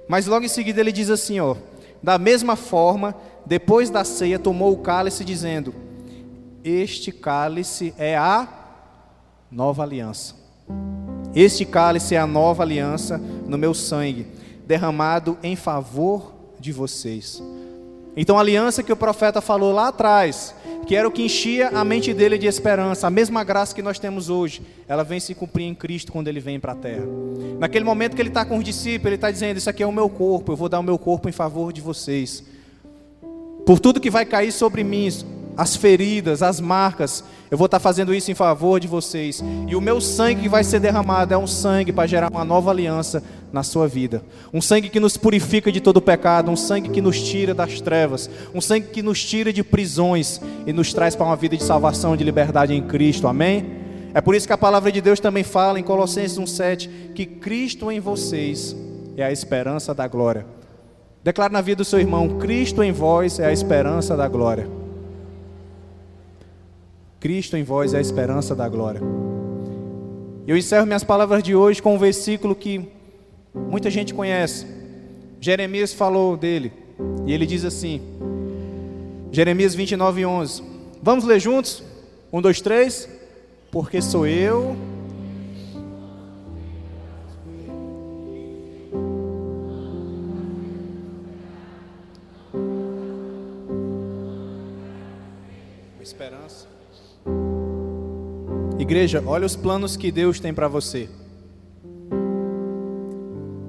[0.08, 1.56] Mas logo em seguida ele diz assim: ó,
[2.02, 5.74] da mesma forma, depois da ceia, tomou o cálice, dizendo:
[6.64, 8.48] Este cálice é a
[9.52, 10.48] nova aliança
[11.36, 14.26] este cálice é a nova aliança no meu sangue,
[14.66, 17.44] derramado em favor de vocês.
[18.20, 20.56] Então, a aliança que o profeta falou lá atrás,
[20.88, 24.00] que era o que enchia a mente dele de esperança, a mesma graça que nós
[24.00, 27.06] temos hoje, ela vem se cumprir em Cristo quando ele vem para a terra.
[27.60, 29.92] Naquele momento que ele está com os discípulos, ele está dizendo: Isso aqui é o
[29.92, 32.44] meu corpo, eu vou dar o meu corpo em favor de vocês.
[33.68, 35.10] Por tudo que vai cair sobre mim,
[35.58, 37.24] as feridas, as marcas.
[37.52, 39.44] Eu vou estar fazendo isso em favor de vocês.
[39.68, 42.72] E o meu sangue que vai ser derramado é um sangue para gerar uma nova
[42.72, 44.24] aliança na sua vida.
[44.54, 48.30] Um sangue que nos purifica de todo pecado, um sangue que nos tira das trevas,
[48.54, 52.16] um sangue que nos tira de prisões e nos traz para uma vida de salvação,
[52.16, 53.28] de liberdade em Cristo.
[53.28, 53.66] Amém?
[54.14, 57.92] É por isso que a palavra de Deus também fala em Colossenses 1:7 que Cristo
[57.92, 58.76] em vocês
[59.16, 60.46] é a esperança da glória.
[61.24, 64.68] Declare na vida do seu irmão: Cristo em vós é a esperança da glória.
[67.20, 69.02] Cristo em vós é a esperança da glória.
[70.48, 72.88] Eu encerro minhas palavras de hoje com um versículo que
[73.70, 74.66] muita gente conhece.
[75.40, 76.72] Jeremias falou dele,
[77.26, 78.02] e ele diz assim:
[79.32, 80.64] Jeremias 29, 11.
[81.02, 81.84] Vamos ler juntos?
[82.32, 83.08] Um, dois, três.
[83.72, 84.76] Porque sou eu.
[96.02, 96.68] Esperança.
[98.80, 101.10] Igreja, olha os planos que Deus tem para você.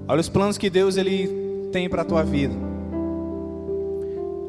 [0.09, 2.54] Olha os planos que Deus ele tem para a tua vida.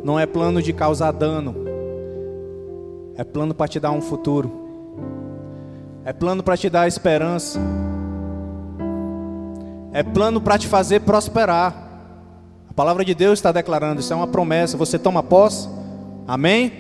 [0.01, 1.53] Não é plano de causar dano.
[3.15, 4.49] É plano para te dar um futuro.
[6.05, 7.59] É plano para te dar esperança.
[9.91, 11.87] É plano para te fazer prosperar.
[12.69, 14.77] A palavra de Deus está declarando, isso é uma promessa.
[14.77, 15.67] Você toma posse?
[16.25, 16.71] Amém?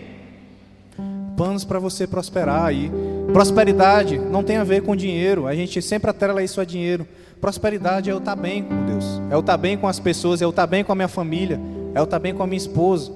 [1.35, 2.91] Planos para você prosperar aí
[3.31, 7.07] Prosperidade não tem a ver com dinheiro, a gente sempre atrela isso a dinheiro.
[7.41, 10.45] Prosperidade é eu estar bem com Deus, é eu estar bem com as pessoas, é
[10.45, 11.59] eu estar bem com a minha família,
[11.95, 13.11] é eu estar bem com a minha esposa.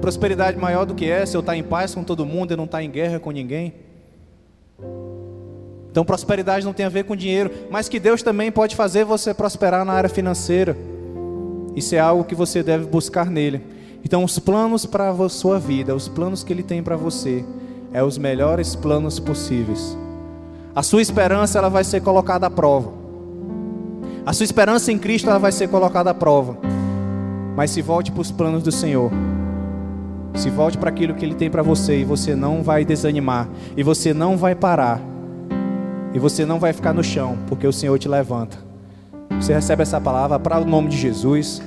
[0.00, 2.82] Prosperidade maior do que essa, eu estar em paz com todo mundo e não estar
[2.82, 3.74] em guerra com ninguém.
[5.90, 9.34] Então, prosperidade não tem a ver com dinheiro, mas que Deus também pode fazer você
[9.34, 10.74] prosperar na área financeira.
[11.76, 13.60] Isso é algo que você deve buscar nele.
[14.02, 17.44] Então, os planos para a sua vida, os planos que Ele tem para você,
[17.92, 19.96] é os melhores planos possíveis.
[20.74, 23.01] A sua esperança ela vai ser colocada à prova.
[24.24, 26.56] A sua esperança em Cristo ela vai ser colocada à prova.
[27.56, 29.10] Mas se volte para os planos do Senhor.
[30.34, 33.82] Se volte para aquilo que Ele tem para você e você não vai desanimar e
[33.82, 35.00] você não vai parar
[36.14, 38.56] e você não vai ficar no chão, porque o Senhor te levanta.
[39.40, 41.60] Você recebe essa palavra para o nome de Jesus.